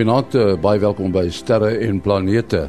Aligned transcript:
Goeienaand, 0.00 0.34
uh, 0.34 0.52
baie 0.56 0.80
welkom 0.80 1.10
by 1.12 1.26
Sterre 1.28 1.74
en 1.84 1.98
Planete. 2.00 2.62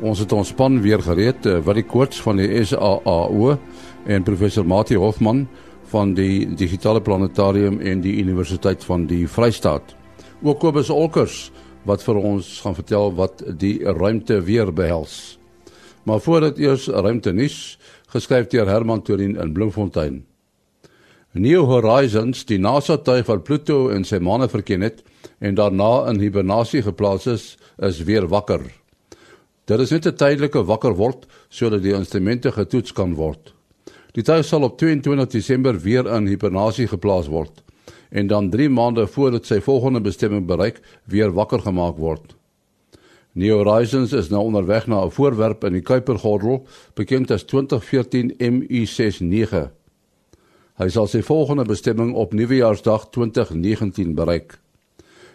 Ons 0.00 0.22
het 0.22 0.30
ons 0.32 0.54
span 0.54 0.78
weer 0.80 1.02
gereed, 1.04 1.44
uh, 1.44 1.58
wat 1.66 1.76
die 1.76 1.84
koorts 1.84 2.22
van 2.24 2.40
die 2.40 2.46
SAAO 2.64 3.50
en 4.08 4.24
professor 4.24 4.64
Mati 4.64 4.96
Hofman 4.96 5.42
van 5.92 6.14
die 6.16 6.46
Digitale 6.56 7.02
Planetarium 7.04 7.76
en 7.84 8.00
die 8.00 8.14
Universiteit 8.22 8.88
van 8.88 9.04
die 9.04 9.26
Vrystaat. 9.28 9.92
Ook 10.40 10.62
Kobus 10.64 10.88
Olkers 10.88 11.50
wat 11.84 12.00
vir 12.08 12.22
ons 12.22 12.48
gaan 12.64 12.80
vertel 12.80 13.12
wat 13.20 13.44
die 13.60 13.74
ruimte 13.84 14.40
weer 14.40 14.72
behels. 14.72 15.36
Maar 16.08 16.24
voordat 16.24 16.56
eers 16.56 16.88
ruimte 16.88 17.36
nuus 17.36 17.76
geskryf 18.16 18.48
deur 18.48 18.72
Herman 18.72 19.04
Torin 19.04 19.36
in 19.36 19.52
Bloemfontein. 19.52 20.22
New 21.36 21.68
Horizons, 21.68 22.46
die 22.48 22.62
NASA 22.64 22.96
tuig 22.96 23.28
wat 23.28 23.44
Pluto 23.44 23.90
en 23.92 24.08
sy 24.08 24.24
maane 24.24 24.48
verken 24.48 24.88
het 24.88 25.04
en 25.38 25.54
daarna 25.54 26.08
in 26.10 26.20
hibernasie 26.20 26.82
geplaas 26.82 27.26
is, 27.26 27.58
is 27.78 28.02
weer 28.02 28.28
wakker. 28.28 28.60
Dit 29.64 29.80
is 29.80 29.90
net 29.90 30.06
'n 30.06 30.16
tydelike 30.16 30.64
wakker 30.64 30.94
word 30.94 31.26
sodat 31.48 31.82
die 31.82 31.94
instrumente 31.94 32.52
getoets 32.52 32.92
kan 32.92 33.14
word. 33.14 33.54
Die 34.12 34.22
tuig 34.22 34.44
sal 34.44 34.62
op 34.62 34.78
22 34.78 35.28
Desember 35.28 35.78
weer 35.80 36.06
in 36.06 36.26
hibernasie 36.26 36.88
geplaas 36.88 37.28
word 37.28 37.62
en 38.12 38.26
dan 38.26 38.50
3 38.50 38.68
maande 38.68 39.06
voordat 39.06 39.46
sy 39.46 39.60
volgende 39.60 40.00
bestemming 40.00 40.46
bereik, 40.46 40.80
weer 41.04 41.32
wakker 41.32 41.60
gemaak 41.60 41.96
word. 41.96 42.36
New 43.32 43.56
Horizons 43.56 44.12
is 44.12 44.28
nou 44.28 44.42
onderweg 44.44 44.86
na 44.86 45.04
'n 45.04 45.10
voorwerp 45.10 45.64
in 45.64 45.72
die 45.72 45.80
Kuipergordel, 45.80 46.66
bekend 46.94 47.30
as 47.30 47.44
2014 47.44 48.34
MU69. 48.38 49.70
Hy 50.74 50.88
sal 50.88 51.06
sy 51.06 51.22
volgende 51.22 51.64
bestemming 51.64 52.14
op 52.14 52.32
Nuwejaarsdag 52.32 53.08
2019 53.10 54.14
bereik. 54.14 54.61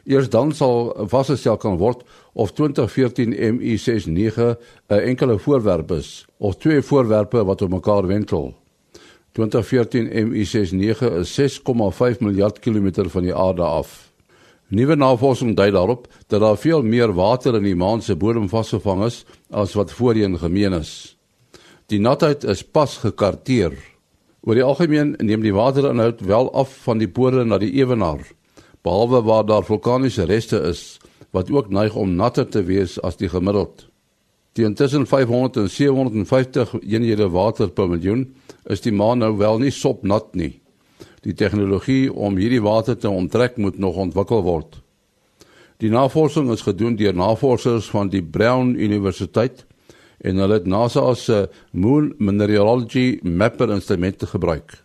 Eers 0.07 0.29
dan 0.31 0.53
sal 0.55 0.93
vasgestel 1.11 1.57
kan 1.59 1.75
word 1.81 2.05
of 2.31 2.53
2014 2.55 3.33
MI69 3.35 4.55
'n 4.87 5.03
enkele 5.03 5.37
voorwerp 5.39 5.91
is 5.91 6.25
of 6.37 6.55
twee 6.55 6.81
voorwerpe 6.81 7.43
wat 7.43 7.61
op 7.61 7.69
mekaar 7.69 8.07
wentel. 8.07 8.55
2014 9.31 10.07
MI69 10.07 11.01
is 11.19 11.33
6,5 11.33 12.19
miljard 12.19 12.59
kilometer 12.59 13.09
van 13.09 13.23
die 13.23 13.35
aarde 13.35 13.61
af. 13.61 14.11
Nuwe 14.67 14.95
navorsing 14.95 15.55
dui 15.55 15.71
daarop 15.71 16.07
dat 16.27 16.39
daar 16.39 16.57
veel 16.57 16.83
meer 16.83 17.13
water 17.13 17.55
in 17.55 17.63
die 17.63 17.75
maan 17.75 18.01
se 18.01 18.15
bodem 18.15 18.49
vasgevang 18.49 19.03
is 19.05 19.25
as 19.49 19.73
wat 19.73 19.91
voorheen 19.91 20.39
gemeen 20.39 20.73
is. 20.73 21.17
Die 21.85 21.99
natheid 21.99 22.43
is 22.43 22.63
pas 22.63 22.97
gekarteer. 22.97 23.73
Oor 24.41 24.55
die 24.55 24.63
algemeen 24.63 25.15
neem 25.17 25.41
die 25.41 25.53
waterinhoud 25.53 26.21
wel 26.21 26.53
af 26.53 26.77
van 26.83 26.97
die 26.97 27.07
pore 27.07 27.43
na 27.45 27.57
die 27.57 27.71
ewenaar, 27.71 28.23
behalwe 28.87 29.21
waar 29.27 29.45
daar 29.45 29.67
vulkaniese 29.67 30.25
reste 30.29 30.61
is 30.71 30.99
wat 31.35 31.51
ook 31.51 31.69
neig 31.69 31.95
om 31.95 32.15
natter 32.15 32.47
te 32.47 32.63
wees 32.63 32.95
as 33.03 33.19
die 33.19 33.29
gemiddeld. 33.29 33.87
Teen 34.55 34.73
tussen 34.73 35.05
500 35.05 35.57
en 35.61 35.69
750 35.69 36.73
eenhede 36.81 37.27
water 37.29 37.69
per 37.69 37.89
miljoen 37.91 38.23
is 38.71 38.81
die 38.81 38.95
maan 38.95 39.19
nou 39.21 39.35
wel 39.37 39.59
nie 39.61 39.73
sopnat 39.75 40.33
nie. 40.39 40.55
Die 41.21 41.35
tegnologie 41.35 42.07
om 42.13 42.39
hierdie 42.39 42.63
water 42.63 42.97
te 42.97 43.09
onttrek 43.09 43.57
moet 43.57 43.77
nog 43.77 43.99
ontwikkel 43.99 44.41
word. 44.45 44.79
Die 45.83 45.91
navorsing 45.93 46.49
is 46.55 46.65
gedoen 46.65 46.95
deur 46.97 47.13
navorsers 47.13 47.89
van 47.93 48.09
die 48.09 48.23
Brown 48.23 48.73
Universiteit 48.79 49.65
en 50.25 50.41
hulle 50.41 50.57
het 50.57 50.65
NASA 50.65 51.11
se 51.13 51.43
Moon 51.71 52.13
Mineralogy 52.17 53.19
Mapper 53.21 53.69
instrument 53.75 54.23
gebruik. 54.31 54.79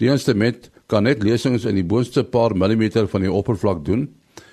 Die 0.00 0.08
instrument 0.08 0.70
kan 0.86 1.02
net 1.02 1.22
lesings 1.22 1.64
in 1.64 1.74
die 1.74 1.84
boonste 1.84 2.24
paar 2.24 2.54
millimeter 2.56 3.08
van 3.10 3.24
die 3.24 3.32
oppervlak 3.32 3.84
doen 3.84 4.06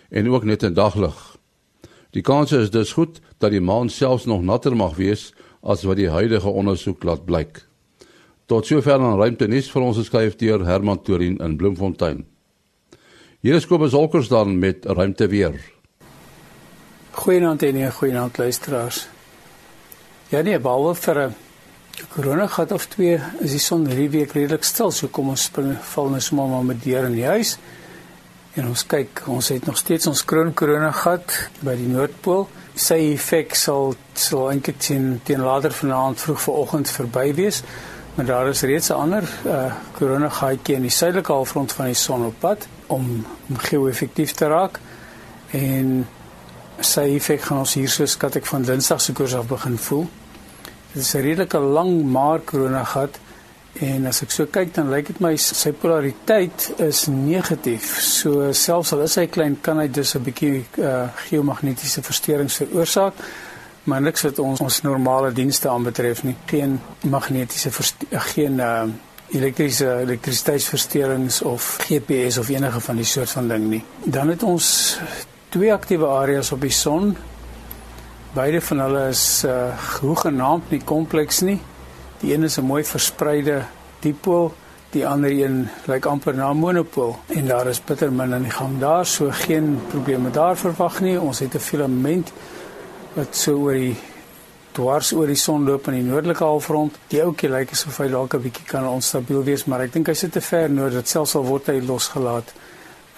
en 0.09 0.30
ook 0.30 0.44
net 0.44 0.63
in 0.63 0.74
daglig. 0.74 1.16
Die 2.13 2.22
kans 2.22 2.52
is 2.52 2.69
dus 2.69 2.94
goed 2.94 3.22
dat 3.38 3.52
die 3.52 3.62
maan 3.62 3.90
selfs 3.90 4.25
nog 4.25 4.41
natter 4.41 4.75
mag 4.75 4.96
wees 4.96 5.31
as 5.62 5.84
wat 5.84 5.97
die 5.97 6.09
huidige 6.09 6.50
ondersoek 6.50 7.03
laat 7.03 7.25
blyk. 7.25 7.63
Tot 8.46 8.68
sover 8.68 9.00
aan 9.00 9.18
ruimte 9.18 9.47
nuus 9.47 9.72
vir 9.72 9.81
ons 9.81 9.97
geskryf 9.97 10.35
deur 10.38 10.66
Herman 10.68 11.02
Torin 11.02 11.40
in 11.41 11.58
Bloemfontein. 11.58 12.25
Hier 13.44 13.56
is 13.56 13.68
Kobus 13.68 13.94
Olkers 13.94 14.28
dan 14.28 14.59
met 14.59 14.85
ruimte 14.85 15.28
weer. 15.28 15.58
Goeienaand 17.12 17.63
en 17.63 17.91
goeienaand 17.91 18.38
luisteraars. 18.38 19.08
Ja 20.29 20.41
nee, 20.41 20.59
behalwe 20.59 20.96
vir 20.96 21.18
'n 21.28 21.35
korona 22.14 22.48
gat 22.48 22.72
of 22.72 22.86
twee 22.86 23.20
is 23.42 23.52
die 23.52 23.62
son 23.62 23.86
hierdie 23.90 24.09
week 24.09 24.34
redelik 24.34 24.66
stil. 24.66 24.92
So 24.92 25.09
kom 25.14 25.31
ons 25.34 25.48
spring 25.50 25.76
val 25.94 26.12
net 26.14 26.26
sommer 26.26 26.50
maar 26.52 26.66
met 26.66 26.84
deur 26.84 27.08
in 27.09 27.18
die 27.18 27.28
huis. 27.28 27.58
En 28.54 28.68
ons 28.70 28.84
kyk, 28.86 29.24
ons 29.34 29.48
het 29.50 29.66
nog 29.66 29.80
steeds 29.81 30.08
ons 30.09 30.26
kroon 30.30 30.53
korona 30.53 30.92
gat 30.94 31.34
by 31.66 31.74
die 31.78 31.90
noordpool. 31.90 32.46
Sy 32.78 33.00
effek 33.14 33.56
sal 33.58 33.96
sal 34.18 34.52
eintlik 34.52 34.78
teen 34.82 35.20
teen 35.26 35.42
later 35.42 35.74
vanaand 35.74 36.22
vroeg 36.22 36.42
vanoggend 36.48 36.94
verby 36.94 37.28
wees. 37.38 37.64
Maar 38.14 38.26
daar 38.30 38.50
is 38.50 38.62
reeds 38.62 38.90
'n 38.90 38.94
ander 38.94 39.24
uh 39.46 39.74
korona 39.98 40.30
gaatjie 40.30 40.76
in 40.76 40.82
die 40.82 40.94
suidelike 40.94 41.32
halfrond 41.32 41.72
van 41.72 41.86
die 41.86 41.98
son 41.98 42.26
op 42.26 42.40
pad 42.40 42.68
om 42.88 43.26
om 43.50 43.58
geo-effektief 43.58 44.32
te 44.32 44.48
raak. 44.48 44.80
En 45.52 46.08
sy 46.80 47.16
effek 47.16 47.42
gaan 47.42 47.58
ons 47.58 47.74
hier 47.74 47.90
so 47.90 48.06
skat 48.06 48.36
ek 48.36 48.46
van 48.46 48.62
Dinsdag 48.62 49.02
se 49.02 49.14
koers 49.14 49.34
af 49.34 49.48
begin 49.48 49.78
voel. 49.78 50.08
Dit 50.94 51.02
is 51.02 51.14
'n 51.14 51.22
redelike 51.22 51.58
lang 51.58 52.04
maar 52.04 52.40
korona 52.40 52.84
gat 52.84 53.20
en 53.74 54.06
as 54.06 54.22
ek 54.22 54.31
so 54.31 54.46
kyk 54.46 54.74
dan 54.74 54.90
lyk 54.90 55.08
dit 55.08 55.20
my 55.20 55.36
sy 55.36 55.72
polariteit 55.72 56.74
is 56.78 57.08
negatief. 57.09 57.98
So 58.02 58.52
selfs 58.52 58.94
al 58.94 59.02
is 59.02 59.16
hy 59.16 59.26
klein 59.28 59.58
kan 59.62 59.80
hy 59.80 59.88
dus 59.88 60.14
'n 60.16 60.24
bietjie 60.24 60.66
uh, 60.78 61.08
geomagnetiese 61.30 62.02
versteurings 62.02 62.56
veroorsaak. 62.56 63.14
Maar 63.84 64.02
niks 64.02 64.22
wat 64.22 64.40
ons 64.40 64.59
ons 64.59 64.82
normale 64.82 65.32
dienste 65.32 65.70
aanbetref 65.70 66.24
nie. 66.24 66.36
Geen 66.46 66.80
magnetiese 67.02 67.72
geen 68.09 68.59
uh, 68.59 68.84
elektriese 69.30 70.00
elektrisiteitsversteurings 70.02 71.42
of 71.42 71.78
GPS 71.88 72.38
of 72.38 72.50
enige 72.50 72.80
van 72.80 72.96
die 72.96 73.06
soort 73.06 73.30
van 73.30 73.48
ding 73.48 73.68
nie. 73.70 73.84
Dan 74.03 74.30
het 74.30 74.44
ons 74.44 74.98
twee 75.50 75.74
aktiewe 75.74 76.08
areas 76.08 76.52
op 76.52 76.62
die 76.62 76.72
son 76.72 77.16
Beide 78.34 78.62
van 78.66 78.80
hulle 78.82 79.02
is 79.12 79.44
uh 79.46 79.76
hoegenaamd 80.02 80.72
nie 80.74 80.82
kompleks 80.82 81.44
nie. 81.46 81.60
Die 82.24 82.34
een 82.34 82.44
is 82.44 82.58
'n 82.58 82.66
mooi 82.66 82.84
verspreide 82.84 83.66
dipool, 84.02 84.54
die 84.90 85.08
ander 85.08 85.30
een 85.30 85.70
lyk 85.86 86.06
amper 86.06 86.34
na 86.36 86.50
'n 86.50 86.58
monopool 86.58 87.20
en 87.28 87.46
daar 87.46 87.68
is 87.68 87.84
bitter 87.84 88.12
min 88.12 88.34
in 88.34 88.42
die 88.42 88.52
gang 88.52 88.80
daar, 88.80 89.06
so 89.06 89.30
geen 89.32 89.80
probleme 89.90 90.32
daar 90.32 90.58
verwag 90.58 91.00
nie. 91.02 91.20
Ons 91.20 91.40
het 91.40 91.54
'n 91.56 91.60
filament 91.60 92.32
wat 93.14 93.36
so 93.36 93.58
oor 93.58 93.74
die 93.74 93.98
dwars 94.72 95.14
oor 95.14 95.28
die 95.28 95.36
son 95.36 95.66
loop 95.66 95.88
in 95.88 95.94
die 95.94 96.12
noordelike 96.12 96.44
halfrond. 96.44 96.98
Die 97.08 97.22
ouetjie 97.22 97.50
lyk 97.50 97.72
asof 97.72 97.98
hy 97.98 98.08
dalk 98.08 98.34
'n 98.34 98.42
bietjie 98.42 98.66
kan 98.66 98.88
onstabiel 98.88 99.44
wees, 99.44 99.66
maar 99.66 99.82
ek 99.82 99.94
dink 99.94 100.08
hy 100.08 100.14
sit 100.14 100.32
te 100.32 100.42
ver 100.42 100.70
noord 100.70 100.94
dat 100.94 101.08
selfs 101.08 101.36
al 101.36 101.46
word 101.46 101.68
hy 101.68 101.80
losgelaat, 101.82 102.54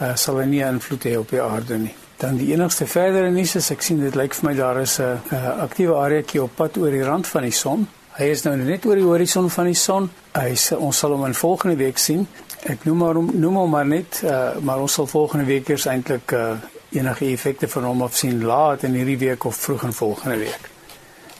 uh 0.01 0.15
sal 0.15 0.37
hy 0.37 0.45
nie 0.45 0.61
invloed 0.61 1.03
hê 1.03 1.17
op 1.17 1.29
die 1.29 1.41
aarde 1.41 1.77
nie. 1.77 1.95
Dan 2.17 2.37
die 2.37 2.53
enigste 2.53 2.87
verdere 2.87 3.29
nuus 3.31 3.55
is 3.55 3.71
ek 3.71 3.81
sien 3.83 3.99
dit 3.99 4.15
lyk 4.15 4.33
vir 4.33 4.49
my 4.49 4.55
daar 4.55 4.81
is 4.81 4.99
'n 4.99 5.19
aktiewe 5.59 5.95
areaetjie 5.95 6.43
op 6.43 6.55
pad 6.55 6.77
oor 6.77 6.91
die 6.91 7.03
rand 7.03 7.27
van 7.27 7.43
die 7.43 7.51
son. 7.51 7.87
Hy 8.15 8.29
is 8.31 8.43
nou 8.43 8.55
net 8.55 8.85
oor 8.85 8.95
die 8.95 9.03
horison 9.03 9.49
van 9.49 9.65
die 9.65 9.75
son. 9.75 10.09
Hy 10.33 10.53
sê 10.55 10.77
ons 10.79 10.97
sal 10.97 11.11
hom 11.11 11.25
in 11.25 11.33
volgende 11.33 11.75
week 11.75 11.97
sien. 11.97 12.27
Ek 12.63 12.85
noem 12.85 12.97
maar 12.97 13.19
hom 13.19 13.29
noem 13.33 13.55
hom 13.55 13.69
maar 13.69 13.85
net 13.85 14.21
uh, 14.23 14.55
maar 14.61 14.79
ons 14.79 14.93
sal 14.93 15.07
volgende 15.07 15.45
week 15.45 15.69
eers 15.69 15.85
eintlik 15.85 16.31
uh, 16.31 16.55
enige 16.95 17.25
effekte 17.25 17.67
van 17.67 17.83
hom 17.83 18.01
af 18.01 18.15
sien 18.15 18.39
laat 18.43 18.83
in 18.83 18.93
hierdie 18.93 19.17
week 19.17 19.43
of 19.43 19.55
vroeg 19.55 19.83
in 19.83 19.93
volgende 19.93 20.37
week. 20.37 20.71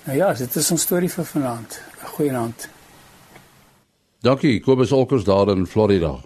Nou 0.04 0.18
ja, 0.18 0.34
dit 0.34 0.56
is 0.56 0.72
ons 0.72 0.82
storie 0.82 1.10
vir 1.10 1.26
vanaand. 1.26 1.80
Goeienaand. 2.18 2.70
Dankie, 4.22 4.60
Kobus 4.60 4.92
Olkers 4.92 5.24
daar 5.24 5.50
in 5.56 5.66
Florida. 5.66 6.18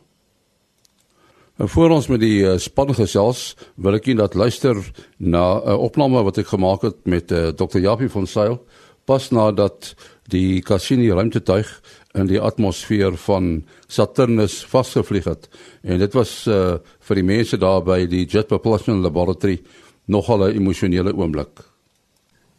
En 1.60 1.68
voor 1.70 1.90
ons 1.90 2.08
met 2.08 2.22
die 2.24 2.38
uh, 2.48 2.54
span 2.56 2.94
gesels, 2.96 3.40
wil 3.76 3.98
ek 3.98 4.06
net 4.16 4.36
luister 4.40 4.78
na 5.18 5.60
'n 5.60 5.74
uh, 5.74 5.80
opname 5.88 6.22
wat 6.24 6.38
ek 6.40 6.54
gemaak 6.56 6.86
het 6.88 7.00
met 7.04 7.32
uh, 7.36 7.50
Dr. 7.52 7.82
Japie 7.84 8.08
van 8.10 8.28
Sail 8.28 8.56
pas 9.04 9.28
nadat 9.30 9.96
die 10.32 10.62
Cassini 10.62 11.10
ruimtetuig 11.12 11.68
in 12.16 12.30
die 12.30 12.40
atmosfeer 12.40 13.18
van 13.26 13.66
Saturnus 13.88 14.64
vasgevlieg 14.72 15.26
het. 15.28 15.50
En 15.84 16.00
dit 16.00 16.14
was 16.14 16.48
uh, 16.48 16.78
vir 17.10 17.16
die 17.16 17.28
mense 17.28 17.58
daar 17.58 17.84
by 17.84 18.06
die 18.08 18.24
Jet 18.26 18.48
Propulsion 18.48 19.02
Laboratory 19.04 19.60
nogal 20.06 20.48
'n 20.48 20.56
emosionele 20.56 21.12
oomblik. 21.12 21.60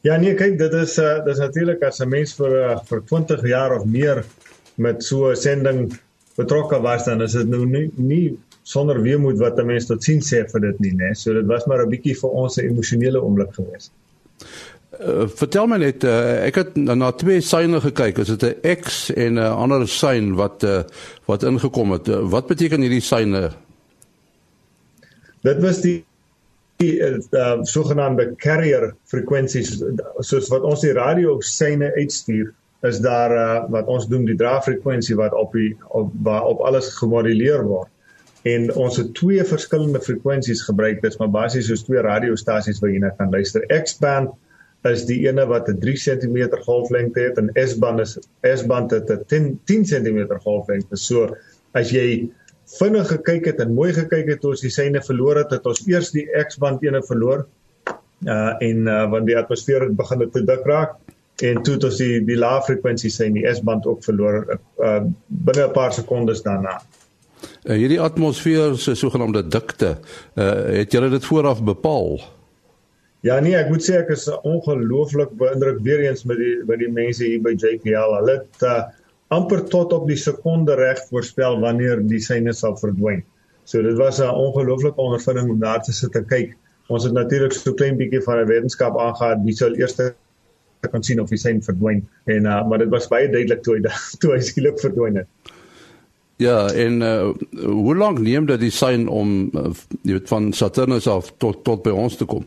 Ja 0.03 0.17
nee, 0.17 0.35
kyk, 0.35 0.59
dit 0.59 0.73
is 0.73 0.99
uh, 0.99 1.25
dit 1.25 1.33
is 1.33 1.41
natuurlik 1.41 1.83
as 1.83 2.01
'n 2.01 2.09
mens 2.09 2.37
vir 2.37 2.53
uh, 2.53 2.77
vir 2.85 3.01
20 3.09 3.49
jaar 3.49 3.79
of 3.81 3.85
meer 3.85 4.25
met 4.77 5.03
so 5.03 5.31
'n 5.31 5.37
sending 5.37 5.89
betrokke 6.37 6.81
was 6.83 7.05
dan 7.05 7.23
is 7.23 7.33
dit 7.33 7.49
nou 7.49 7.65
nie, 7.65 7.91
nie 7.97 8.39
sonder 8.71 9.01
weemoed 9.03 9.39
wat 9.43 9.59
'n 9.59 9.67
mens 9.67 9.87
tot 9.91 10.05
sien 10.05 10.21
sê 10.21 10.45
vir 10.51 10.61
dit 10.69 10.81
nie, 10.81 10.93
né? 10.95 11.15
So 11.15 11.35
dit 11.35 11.47
was 11.47 11.67
maar 11.67 11.83
'n 11.85 11.91
bietjie 11.91 12.17
vir 12.21 12.31
ons 12.31 12.59
'n 12.59 12.69
emosionele 12.71 13.23
oomblik 13.23 13.55
geweest. 13.55 13.91
Uh, 15.01 15.27
vertel 15.29 15.67
my 15.67 15.79
net 15.79 16.05
uh, 16.05 16.47
ek 16.47 16.55
het 16.55 16.77
na 16.77 17.11
twee 17.13 17.41
syne 17.41 17.81
gekyk. 17.81 18.19
Is 18.19 18.37
dit 18.37 18.43
'n 18.43 18.77
X 18.83 19.11
en 19.11 19.35
'n 19.35 19.39
ander 19.65 19.89
syn 19.89 20.35
wat 20.35 20.63
uh, 20.63 20.83
wat 21.27 21.43
ingekom 21.43 21.93
het? 21.93 22.09
Uh, 22.09 22.23
wat 22.31 22.47
beteken 22.47 22.81
hierdie 22.81 23.05
syne 23.05 23.51
dit 25.47 25.61
was 25.65 25.83
die 25.85 25.99
die 26.81 26.95
uh, 26.97 27.61
sogenaamde 27.69 28.35
carrier 28.41 28.95
frekwensies 29.11 29.75
soos 30.25 30.49
wat 30.53 30.65
ons 30.65 30.85
die 30.85 30.95
radio 30.97 31.37
syne 31.45 31.91
uitstuur 31.97 32.53
is 32.89 33.01
daar 33.05 33.35
uh, 33.37 33.47
wat 33.73 33.89
ons 33.93 34.09
noem 34.09 34.25
die 34.31 34.39
draagfrekwensie 34.41 35.17
wat 35.19 35.37
op 35.37 35.53
die 35.57 35.75
op 35.97 36.13
waar 36.25 36.49
op 36.49 36.63
alles 36.69 36.89
gemoduleer 36.97 37.67
word 37.69 37.91
en 38.49 38.71
ons 38.75 38.97
het 38.97 39.11
twee 39.15 39.45
verskillende 39.45 40.01
frekwensies 40.01 40.63
gebruik. 40.65 41.03
Dis 41.03 41.19
maar 41.21 41.33
basies 41.33 41.69
soos 41.69 41.85
twee 41.85 42.01
radiostasies 42.05 42.81
waar 42.81 42.93
jy 42.93 43.03
net 43.03 43.19
kan 43.19 43.33
luister. 43.33 43.67
X-band 43.69 44.33
is 44.89 45.05
die 45.09 45.19
ene 45.27 45.45
wat 45.47 45.69
'n 45.69 45.81
3 45.81 45.97
cm 45.97 46.63
golflengte 46.65 47.21
het 47.21 47.39
en 47.39 47.51
S-band 47.55 48.01
is 48.01 48.19
S-band 48.41 48.91
het 48.91 49.11
'n 49.11 49.25
10 49.27 49.61
10 49.65 49.85
cm 49.85 50.39
golflengte. 50.41 50.97
So 50.97 51.37
as 51.75 51.91
jy 51.91 52.31
vinnig 52.79 53.09
gekyk 53.09 53.45
het 53.45 53.61
en 53.61 53.75
mooi 53.75 53.93
gekyk 53.93 54.29
het 54.29 54.43
hoe 54.43 54.51
ons 54.51 54.61
die 54.61 54.71
syne 54.71 55.03
verloor 55.03 55.37
het 55.37 55.51
het 55.51 55.67
ons 55.67 55.87
eers 55.87 56.11
die 56.11 56.27
X-band 56.47 56.83
ene 56.83 57.03
verloor 57.03 57.47
uh 58.27 58.55
en 58.61 58.87
uh, 58.87 59.11
want 59.11 59.27
die 59.27 59.37
atmosfeer 59.37 59.81
het 59.81 59.97
begin 59.97 60.31
te 60.31 60.45
dik 60.45 60.65
raak. 60.65 60.97
En 61.43 61.63
toe 61.63 61.75
het 61.75 61.85
ons 61.85 61.97
die 61.97 62.25
die 62.25 62.37
lae 62.37 62.63
frekwensie 62.63 63.11
sy 63.11 63.25
in 63.25 63.35
die 63.35 63.55
S-band 63.55 63.87
ook 63.87 64.05
verloor 64.05 64.59
uh, 64.79 65.05
binne 65.29 65.67
'n 65.67 65.73
paar 65.73 65.93
sekondes 65.93 66.43
daarna. 66.43 66.81
Uh, 66.81 67.00
hierdie 67.69 68.01
atmosfeer 68.01 68.77
se 68.81 68.95
sogenaamde 68.95 69.43
dikte, 69.49 69.97
uh, 70.37 70.53
het 70.81 70.93
julle 70.93 71.11
dit 71.13 71.25
vooraf 71.25 71.63
bepaal? 71.65 72.21
Ja 73.27 73.37
nee, 73.45 73.53
ek 73.59 73.69
moet 73.69 73.85
sê 73.85 73.99
ek 74.01 74.15
is 74.15 74.25
ongelooflik 74.49 75.35
beïndruk 75.41 75.83
weer 75.85 76.07
eens 76.07 76.25
met 76.25 76.41
die 76.41 76.55
met 76.69 76.81
die 76.81 76.89
mense 76.89 77.27
hier 77.27 77.43
by 77.45 77.53
JPL. 77.53 78.15
Hulle 78.17 78.39
het 78.39 78.65
uh, 78.65 78.79
amper 79.37 79.67
tot 79.69 79.93
op 79.93 80.09
die 80.09 80.17
sekonde 80.17 80.79
reg 80.81 81.03
voorspel 81.11 81.61
wanneer 81.61 82.01
die 82.01 82.23
syne 82.25 82.55
sal 82.57 82.79
verdwyn. 82.81 83.21
So 83.69 83.83
dit 83.85 83.99
was 84.01 84.21
'n 84.21 84.33
ongelooflike 84.33 84.97
ondervinding 84.97 85.51
om 85.51 85.61
daar 85.61 85.83
te 85.85 85.93
sit 85.93 86.17
en 86.17 86.27
kyk. 86.27 86.57
Ons 86.89 87.05
het 87.05 87.13
natuurlik 87.13 87.53
so 87.53 87.75
klein 87.75 88.01
bietjie 88.01 88.23
van 88.25 88.41
'n 88.41 88.49
wetenskap 88.49 88.99
aangegaan. 88.99 89.45
Wie 89.45 89.55
sou 89.55 89.71
eers 89.77 89.97
kan 90.89 91.03
sien 91.03 91.21
of 91.21 91.29
die 91.29 91.39
sein 91.39 91.61
verdwyn 91.63 92.07
en 92.25 92.47
uh, 92.47 92.69
maar 92.69 92.79
dit 92.79 92.89
was 92.89 93.09
baie 93.09 93.29
duidelik 93.29 93.63
toe 93.63 93.77
hy 93.77 93.83
toe 94.21 94.33
hy 94.33 94.41
skielik 94.41 94.81
verdwyn 94.81 95.21
het. 95.21 95.29
Ja, 96.41 96.73
en 96.73 97.03
uh, 97.05 97.29
hoe 97.65 97.97
lank 97.97 98.19
neem 98.25 98.47
dit 98.49 98.63
die 98.63 98.73
sein 98.73 99.03
om 99.13 99.51
uh, 99.53 99.75
jy 100.09 100.15
weet 100.17 100.31
van 100.31 100.47
Saturnus 100.57 101.09
af 101.11 101.29
tot 101.43 101.61
tot 101.67 101.83
by 101.85 101.93
ons 101.93 102.17
te 102.17 102.25
kom? 102.25 102.47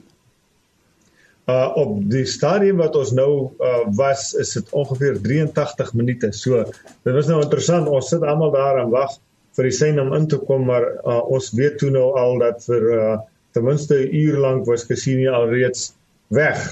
Uh 1.46 1.76
op 1.78 1.98
die 2.10 2.24
stadium 2.26 2.80
wat 2.82 2.96
ons 2.98 3.12
nou 3.14 3.52
uh 3.62 3.84
was 4.00 4.32
is 4.42 4.56
dit 4.58 4.74
ongeveer 4.74 5.20
83 5.22 5.94
minute. 6.00 6.32
So 6.34 6.64
dit 6.66 7.14
was 7.14 7.30
nou 7.30 7.42
interessant. 7.44 7.92
Ons 7.92 8.10
sit 8.10 8.26
almal 8.26 8.56
daar 8.56 8.80
en 8.82 8.90
wag 8.96 9.14
vir 9.60 9.70
die 9.70 9.76
sein 9.78 10.02
om 10.02 10.14
in 10.18 10.26
te 10.32 10.40
kom, 10.42 10.66
maar 10.72 10.88
uh, 11.04 11.20
ons 11.30 11.52
weet 11.54 11.78
toe 11.78 11.92
nou 11.94 12.08
al 12.18 12.40
dat 12.42 12.66
vir 12.66 12.90
uh 12.96 13.18
ten 13.54 13.68
minste 13.68 14.00
'n 14.00 14.16
uur 14.24 14.40
lank 14.42 14.66
was 14.66 14.88
Cassini 14.90 15.28
al 15.30 15.52
reeds 15.54 15.92
weg 16.34 16.64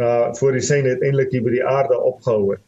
uh 0.00 0.32
voor 0.40 0.56
die 0.56 0.64
sein 0.64 0.88
uiteindelik 0.88 1.36
hier 1.36 1.44
by 1.44 1.58
die 1.58 1.66
aarde 1.66 2.00
opgehou 2.00 2.54
het. 2.54 2.64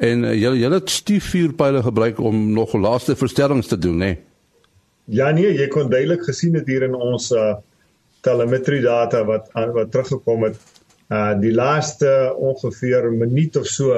En 0.00 0.24
uh, 0.24 0.32
jy 0.32 0.54
jy 0.62 0.70
het 0.72 0.90
stiefvuurpyle 0.90 1.82
gebruik 1.84 2.20
om 2.24 2.52
nog 2.56 2.72
laaste 2.72 3.16
verstellings 3.16 3.68
te 3.68 3.78
doen, 3.78 3.98
né? 4.00 4.12
Nee? 4.14 4.18
Ja 5.10 5.30
nee, 5.34 5.50
jy 5.56 5.66
kon 5.72 5.90
duidelik 5.90 6.22
gesien 6.24 6.54
het 6.54 6.68
hier 6.70 6.86
in 6.86 6.94
ons 6.94 7.32
uh 7.34 7.56
telemetrie 8.20 8.82
data 8.84 9.22
wat 9.24 9.46
uh, 9.56 9.70
wat 9.72 9.90
teruggekom 9.92 10.44
het. 10.44 10.56
Uh 11.08 11.32
die 11.40 11.52
laaste 11.56 12.10
ongeveer 12.36 13.08
minuut 13.12 13.56
of 13.56 13.66
so 13.66 13.96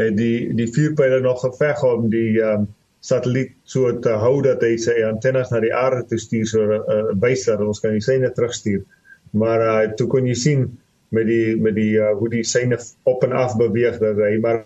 het 0.00 0.16
die 0.16 0.52
die 0.56 0.68
vuurpyle 0.72 1.20
nog 1.24 1.40
geveg 1.40 1.82
om 1.88 2.08
die 2.12 2.40
um 2.44 2.68
satelliet 3.02 3.56
so 3.66 3.90
te 3.98 4.12
hou 4.22 4.36
dat 4.44 4.62
hy 4.62 4.76
sy 4.78 4.94
antennes 5.08 5.50
na 5.50 5.58
die 5.64 5.72
aarde 5.74 6.04
toe 6.08 6.20
stuur 6.22 6.46
so 6.46 6.64
'n 6.64 6.84
uh, 6.96 7.16
wyser 7.24 7.64
ons 7.64 7.80
kan 7.80 7.96
die 7.96 8.04
syne 8.04 8.30
terugstuur. 8.32 8.84
Maar 9.32 9.66
uh 9.68 9.96
toe 9.96 10.06
kon 10.06 10.26
jy 10.26 10.34
sien 10.34 10.68
met 11.10 11.26
die 11.26 11.56
met 11.56 11.74
die 11.74 11.96
uh, 11.98 12.12
hoe 12.16 12.28
die 12.28 12.44
syne 12.44 12.78
op 13.02 13.24
en 13.24 13.32
af 13.32 13.56
beweeg 13.56 13.98
dat 13.98 14.16
hy 14.16 14.38
maar 14.40 14.64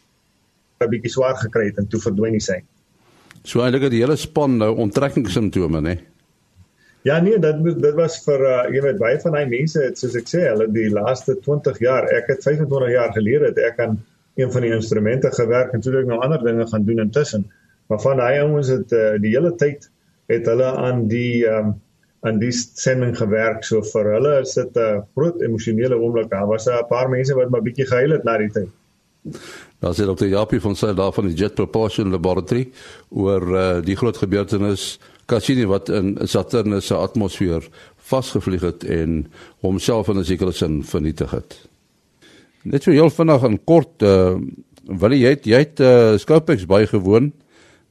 'n 0.80 0.90
bietjie 0.90 1.12
swaar 1.12 1.36
gekry 1.40 1.70
het 1.70 1.78
en 1.78 1.88
toe 1.88 2.00
verdwyn 2.00 2.36
die 2.36 2.44
sein. 2.44 2.64
So 3.44 3.62
eintlik 3.62 3.86
het 3.86 3.94
die 3.94 4.02
hele 4.02 4.16
span 4.16 4.58
nou 4.58 4.74
onttrekkingssimptome, 4.84 5.80
né? 5.80 5.96
Ja 7.06 7.20
nee, 7.22 7.38
dit 7.38 7.62
dit 7.82 7.94
was 7.94 8.18
vir 8.24 8.42
uh, 8.42 8.62
jy 8.74 8.82
weet 8.82 8.98
baie 8.98 9.18
van 9.22 9.36
daai 9.36 9.46
mense 9.46 9.78
het 9.82 9.98
soos 9.98 10.16
ek 10.18 10.26
sê, 10.26 10.42
hulle 10.48 10.66
die 10.74 10.88
laaste 10.90 11.36
20 11.44 11.78
jaar, 11.84 12.08
ek 12.10 12.32
het 12.32 12.42
25 12.42 12.90
jaar 12.90 13.12
gelede 13.14 13.52
het 13.52 13.60
ek 13.62 13.78
aan 13.84 14.00
een 14.36 14.50
van 14.52 14.66
die 14.66 14.72
instrumente 14.74 15.30
gewerk 15.32 15.72
en 15.72 15.84
toe 15.84 15.94
ek 16.00 16.08
nou 16.10 16.18
ander 16.20 16.42
dinge 16.42 16.66
gaan 16.66 16.84
doen 16.84 17.04
intussen. 17.04 17.46
Maar 17.86 18.00
van 18.02 18.18
daai 18.20 18.40
ouens 18.42 18.72
het 18.74 18.92
uh, 18.92 19.14
die 19.22 19.36
hele 19.36 19.54
tyd 19.54 19.86
het 20.32 20.50
hulle 20.50 20.72
aan 20.82 21.06
die 21.08 21.46
um, 21.46 21.76
aan 22.26 22.40
die 22.42 22.50
sending 22.52 23.14
gewerk. 23.14 23.62
So 23.64 23.84
vir 23.86 24.10
hulle 24.16 24.40
is 24.42 24.56
dit 24.58 24.76
'n 24.76 25.04
groot 25.14 25.40
emosionele 25.46 25.94
oomblik. 25.94 26.30
Daar 26.30 26.46
was 26.50 26.66
'n 26.66 26.86
paar 26.90 27.08
mense 27.08 27.34
wat 27.34 27.50
maar 27.50 27.62
bietjie 27.62 27.86
gehuil 27.86 28.10
het 28.18 28.24
na 28.24 28.36
die 28.38 28.50
tyd. 28.50 28.70
Daar 29.78 29.94
sê 29.94 30.06
Dr. 30.06 30.26
Japie 30.30 30.60
van 30.60 30.76
sy 30.76 30.92
daar 30.96 31.12
van 31.12 31.28
die 31.28 31.36
Jet 31.36 31.54
Propulsion 31.54 32.10
Laboratory 32.10 32.68
oor 33.10 33.42
uh, 33.52 33.66
die 33.84 33.96
groot 33.96 34.16
gebeurtenis 34.16 34.98
Cassini 35.26 35.66
wat 35.66 35.88
in 35.90 36.14
Saturnus 36.22 36.86
se 36.86 36.94
atmosfeer 36.94 37.66
vasgevlieg 38.06 38.62
het 38.62 38.84
en 38.84 39.24
homself 39.64 40.08
in 40.08 40.18
'n 40.18 40.24
sekere 40.24 40.52
sin 40.52 40.84
vernietig 40.84 41.30
het. 41.30 41.58
Net 42.62 42.82
so 42.82 42.90
heel 42.90 43.10
vinnig 43.10 43.42
en 43.42 43.64
kort 43.64 44.02
uh 44.02 44.38
wil 44.86 45.10
jy 45.10 45.28
het, 45.34 45.44
jy 45.44 45.58
het 45.58 45.80
uh, 45.80 46.16
Scopex 46.16 46.66
bygewoon 46.66 47.32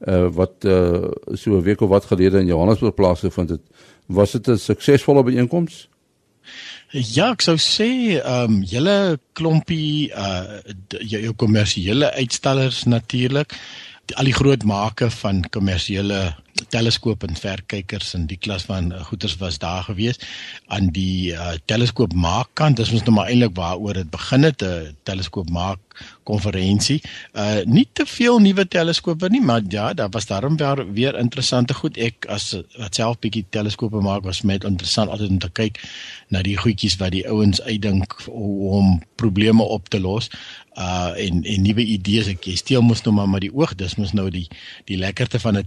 uh 0.08 0.28
wat 0.32 0.64
uh 0.64 1.12
so 1.34 1.56
'n 1.56 1.62
week 1.62 1.80
of 1.80 1.88
wat 1.88 2.04
gelede 2.04 2.38
in 2.38 2.46
Johannesburg 2.46 2.94
plaasgevind 2.94 3.50
het. 3.50 3.62
Was 4.06 4.32
dit 4.32 4.48
'n 4.48 4.56
suksesvolle 4.56 5.22
byeenkoms? 5.22 5.88
Ja, 6.96 7.26
ek 7.34 7.42
sou 7.44 7.58
sê 7.60 7.88
ehm 8.16 8.54
um, 8.54 8.60
julle 8.64 9.18
klompie 9.36 10.08
uh 10.16 10.62
jou 11.04 11.34
kommersiële 11.36 12.08
uitstallers 12.16 12.86
natuurlik 12.88 13.52
al 14.16 14.30
die 14.30 14.36
groot 14.36 14.64
make 14.64 15.10
van 15.18 15.42
kommersiële 15.52 16.20
teleskoop 16.68 17.22
en 17.26 17.36
verkykers 17.36 18.14
en 18.14 18.26
die 18.26 18.38
klas 18.38 18.66
van 18.68 18.92
uh, 18.92 19.04
goeders 19.10 19.36
was 19.42 19.58
daar 19.58 19.82
gewees 19.88 20.20
aan 20.66 20.90
die 20.96 21.32
uh, 21.32 21.54
teleskoop 21.64 22.12
maak 22.12 22.52
kant 22.54 22.76
dis 22.76 22.92
mos 22.92 23.04
nou 23.06 23.16
maar 23.18 23.30
eintlik 23.32 23.56
waaroor 23.56 24.02
dit 24.02 24.10
begin 24.10 24.42
het 24.42 24.62
'n 24.62 24.66
uh, 24.66 24.94
teleskoop 25.02 25.50
maak 25.50 25.86
konferensie. 26.26 27.00
Uh 27.32 27.62
nie 27.64 27.86
te 27.92 28.06
veel 28.08 28.38
nuwe 28.42 28.66
teleskope 28.68 29.28
nie, 29.32 29.42
maar 29.42 29.62
ja, 29.68 29.92
daar 29.94 30.10
was 30.10 30.26
daarom 30.26 30.56
weer, 30.56 30.84
weer 30.92 31.18
interessante 31.18 31.74
goed. 31.74 31.96
Ek 31.96 32.26
as 32.32 32.50
wat 32.76 32.98
self 32.98 33.20
bietjie 33.22 33.46
teleskope 33.50 34.02
maak 34.02 34.26
was 34.26 34.42
met 34.42 34.64
interessant 34.64 35.10
altyd 35.10 35.36
om 35.36 35.40
te 35.42 35.52
kyk 35.52 35.80
na 36.34 36.42
die 36.42 36.56
goedjies 36.58 36.98
wat 37.02 37.14
die 37.14 37.26
ouens 37.28 37.62
uitdink 37.62 38.18
om 38.28 39.00
probleme 39.16 39.62
op 39.62 39.88
te 39.88 40.00
los 40.00 40.30
uh 40.76 41.12
en 41.16 41.40
en 41.44 41.62
nuwe 41.64 41.84
idees 41.88 42.26
ek 42.28 42.50
jy 42.50 42.54
steel 42.60 42.82
mos 42.84 43.00
nou 43.06 43.14
maar 43.16 43.30
met 43.32 43.46
die 43.46 43.52
oog 43.54 43.72
dis 43.80 43.94
mos 43.96 44.12
nou 44.12 44.26
die 44.30 44.44
die 44.84 44.98
lekkerte 45.00 45.40
van 45.40 45.56
'n 45.56 45.64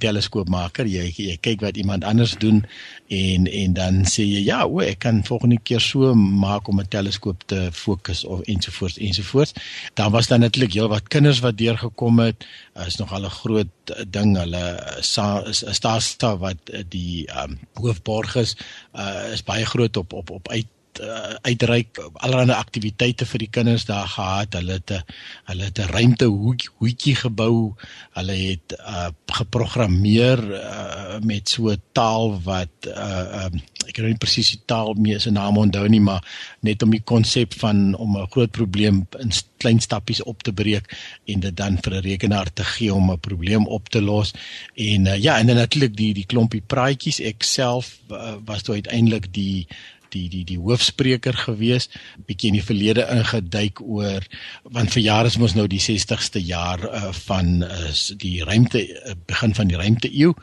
teleskoopmaker 0.79 0.87
jy 0.87 1.31
jy 1.31 1.37
kyk 1.41 1.61
wat 1.61 1.77
iemand 1.77 2.03
anders 2.03 2.37
doen 2.39 2.63
en 3.09 3.47
en 3.47 3.73
dan 3.73 4.05
sê 4.05 4.23
jy 4.23 4.43
ja 4.47 4.65
o 4.65 4.79
ek 4.81 4.99
kan 5.03 5.23
volgende 5.23 5.59
keer 5.63 5.81
so 5.81 6.13
maak 6.15 6.67
om 6.67 6.79
'n 6.79 6.87
teleskoop 6.87 7.43
te 7.47 7.69
fokus 7.71 8.25
of 8.25 8.41
ensovoorts 8.47 8.97
ensovoorts 8.97 9.53
dan 9.95 10.11
was 10.11 10.27
daar 10.27 10.39
natuurlik 10.39 10.73
heelwat 10.73 11.07
kinders 11.07 11.39
wat 11.39 11.57
deurgekom 11.57 12.19
het 12.19 12.45
is 12.87 12.97
nog 12.97 13.11
al 13.11 13.25
'n 13.25 13.29
groot 13.29 13.67
ding 14.07 14.37
hulle 14.37 14.65
is 14.99 15.63
'n 15.63 15.73
staatsta 15.73 16.37
wat 16.37 16.57
die 16.89 17.27
um, 17.43 17.59
hoofborg 17.73 18.35
is 18.35 18.55
uh, 18.95 19.31
is 19.33 19.43
baie 19.43 19.65
groot 19.65 19.97
op 19.97 20.13
op 20.13 20.29
op 20.29 20.49
uit 20.49 20.67
uh, 21.01 21.35
uitreik 21.45 21.99
allerlei 22.13 22.57
aktiwiteite 22.57 23.25
vir 23.29 23.43
die 23.45 23.51
kinders 23.57 23.85
daar 23.85 24.07
gehad. 24.07 24.53
Hulle 24.57 24.79
het 24.79 24.91
'n 24.91 25.03
hulle 25.51 25.63
het 25.63 25.79
'n 25.79 25.91
ruimte 25.93 26.25
hoetjie 26.25 27.15
gebou. 27.15 27.75
Hulle 28.17 28.35
het 28.35 28.75
uh, 28.79 29.09
geprogrammeer 29.25 30.39
uh, 30.39 31.19
met 31.21 31.49
so 31.49 31.75
taal 31.91 32.41
wat 32.43 32.73
uh, 32.87 33.45
um, 33.45 33.61
ek 33.89 33.95
kan 33.97 34.05
nie 34.05 34.21
presies 34.21 34.53
die 34.53 34.61
taal 34.69 34.93
mee 34.93 35.19
se 35.19 35.31
naam 35.33 35.57
onthou 35.57 35.87
nie, 35.89 36.01
maar 36.01 36.23
net 36.61 36.83
om 36.85 36.91
die 36.93 37.03
konsep 37.03 37.53
van 37.61 37.95
om 37.95 38.17
'n 38.17 38.31
groot 38.31 38.51
probleem 38.51 39.07
in 39.19 39.31
klein 39.57 39.79
stappies 39.79 40.23
op 40.23 40.43
te 40.43 40.53
breek 40.53 40.85
en 41.25 41.39
dit 41.39 41.55
dan 41.55 41.77
vir 41.83 41.93
'n 41.93 42.05
rekenaar 42.05 42.53
te 42.53 42.63
gee 42.63 42.93
om 42.93 43.11
'n 43.11 43.19
probleem 43.19 43.67
op 43.67 43.89
te 43.89 44.01
los. 44.01 44.33
En 44.75 45.05
uh, 45.05 45.17
ja, 45.17 45.37
en 45.39 45.47
dan 45.47 45.55
natuurlik 45.55 45.95
die 45.97 46.13
die 46.13 46.25
klompie 46.25 46.61
praatjies. 46.61 47.19
Ek 47.19 47.43
self 47.43 47.99
uh, 48.11 48.35
was 48.45 48.61
toe 48.61 48.73
uiteindelik 48.73 49.33
die 49.33 49.67
die 50.13 50.27
die 50.29 50.43
die 50.47 50.57
hoofspreker 50.57 51.37
gewees 51.45 51.89
bietjie 52.27 52.51
in 52.51 52.59
die 52.59 52.65
verlede 52.65 53.05
ingeduik 53.13 53.81
oor 53.81 54.25
want 54.63 54.93
vir 54.95 55.05
jare 55.05 55.31
is 55.31 55.39
mos 55.41 55.55
nou 55.57 55.67
die 55.71 55.81
60ste 55.83 56.41
jaar 56.43 56.83
uh, 56.89 57.11
van 57.25 57.63
uh, 57.67 57.93
die 58.23 58.39
ruimte 58.43 58.83
uh, 58.85 59.15
begin 59.29 59.55
van 59.57 59.71
die 59.71 59.79
ruimte 59.79 60.11
eeu 60.11 60.33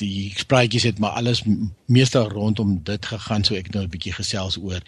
die 0.00 0.32
spraakjies 0.36 0.88
het 0.90 0.98
maar 1.00 1.16
alles 1.16 1.42
meestal 1.86 2.28
rondom 2.28 2.80
dit 2.84 3.06
gegaan 3.06 3.44
so 3.44 3.54
ek 3.54 3.70
nou 3.74 3.84
'n 3.84 3.90
bietjie 3.90 4.12
gesels 4.12 4.56
oor 4.58 4.82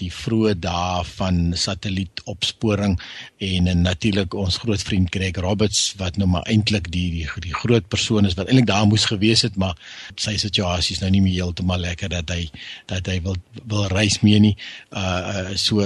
die 0.00 0.10
vroeë 0.12 0.54
dae 0.60 1.04
van 1.16 1.52
satellietopsporing 1.56 2.98
en, 3.38 3.70
natuurlik 3.82 4.34
ons 4.34 4.56
groot 4.56 4.82
vriend 4.82 5.08
Greg 5.14 5.36
Roberts 5.36 5.94
wat 5.96 6.16
nou 6.16 6.28
maar 6.28 6.46
eintlik 6.46 6.90
die, 6.90 7.10
die 7.10 7.28
die 7.40 7.54
groot 7.54 7.88
persoon 7.88 8.26
is 8.26 8.34
wat 8.34 8.48
eintlik 8.48 8.66
daar 8.66 8.86
moes 8.86 9.04
gewees 9.04 9.42
het 9.42 9.56
maar 9.56 9.76
sy 10.16 10.36
situasie 10.36 10.96
is 10.96 11.00
nou 11.00 11.10
nie 11.10 11.22
meer 11.22 11.42
heeltemal 11.42 11.78
lekker 11.78 12.08
dat 12.08 12.28
hy 12.30 12.50
dat 12.86 13.06
hy 13.06 13.20
wil 13.22 13.36
wil 13.64 13.88
reis 13.88 14.20
mee 14.20 14.40
nie 14.40 14.56
uh, 14.90 15.00
uh 15.00 15.56
so 15.56 15.80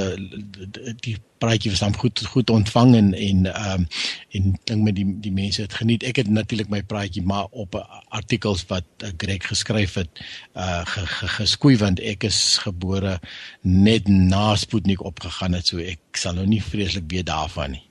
die 1.03 1.17
praatjie 1.39 1.71
was 1.71 1.81
dan 1.85 1.97
goed 1.97 2.21
goed 2.27 2.51
ontvang 2.51 2.95
en 2.97 3.15
en 3.15 3.47
ehm 3.53 3.81
um, 3.81 3.87
en 4.31 4.59
dink 4.65 4.83
met 4.83 4.95
die 4.97 5.07
die 5.21 5.33
mense 5.33 5.63
het 5.63 5.75
geniet. 5.75 6.03
Ek 6.05 6.17
het 6.21 6.29
natuurlik 6.29 6.69
my 6.69 6.83
praatjie 6.83 7.23
maar 7.25 7.47
op 7.51 7.77
artikels 8.09 8.65
wat 8.69 8.85
uh, 9.05 9.09
Greg 9.17 9.47
geskryf 9.47 9.95
het 9.95 10.21
uh 10.57 10.85
geskoei 11.37 11.77
want 11.77 12.01
ek 12.01 12.25
is 12.29 12.59
gebore 12.65 13.19
net 13.63 14.09
na 14.09 14.55
Sputnik 14.57 15.05
opgegaan 15.05 15.57
het 15.57 15.69
so 15.69 15.83
ek 15.83 16.17
sal 16.17 16.39
nou 16.39 16.47
nie 16.49 16.63
vreeslik 16.65 17.05
weet 17.13 17.29
daarvan 17.29 17.77
nie. 17.77 17.85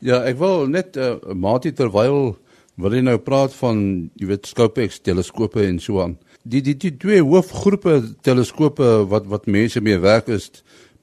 Ja, 0.00 0.22
ek 0.24 0.38
wil 0.40 0.68
net 0.70 0.96
uh, 0.96 1.18
Mati 1.34 1.74
terwyl 1.74 2.36
wil 2.78 2.94
jy 2.94 3.02
nou 3.02 3.18
praat 3.20 3.54
van 3.58 3.80
jy 4.18 4.30
weet 4.30 4.48
Scopex 4.48 5.02
teleskope 5.02 5.64
en 5.66 5.80
so 5.82 6.00
aan. 6.04 6.16
Die 6.48 6.62
die 6.64 6.76
die 6.78 6.94
twee 6.96 7.20
hoofgroepe 7.20 8.00
teleskope 8.24 9.04
wat 9.10 9.26
wat 9.28 9.50
mense 9.50 9.82
mee 9.84 9.98
werk 10.00 10.30
is 10.32 10.50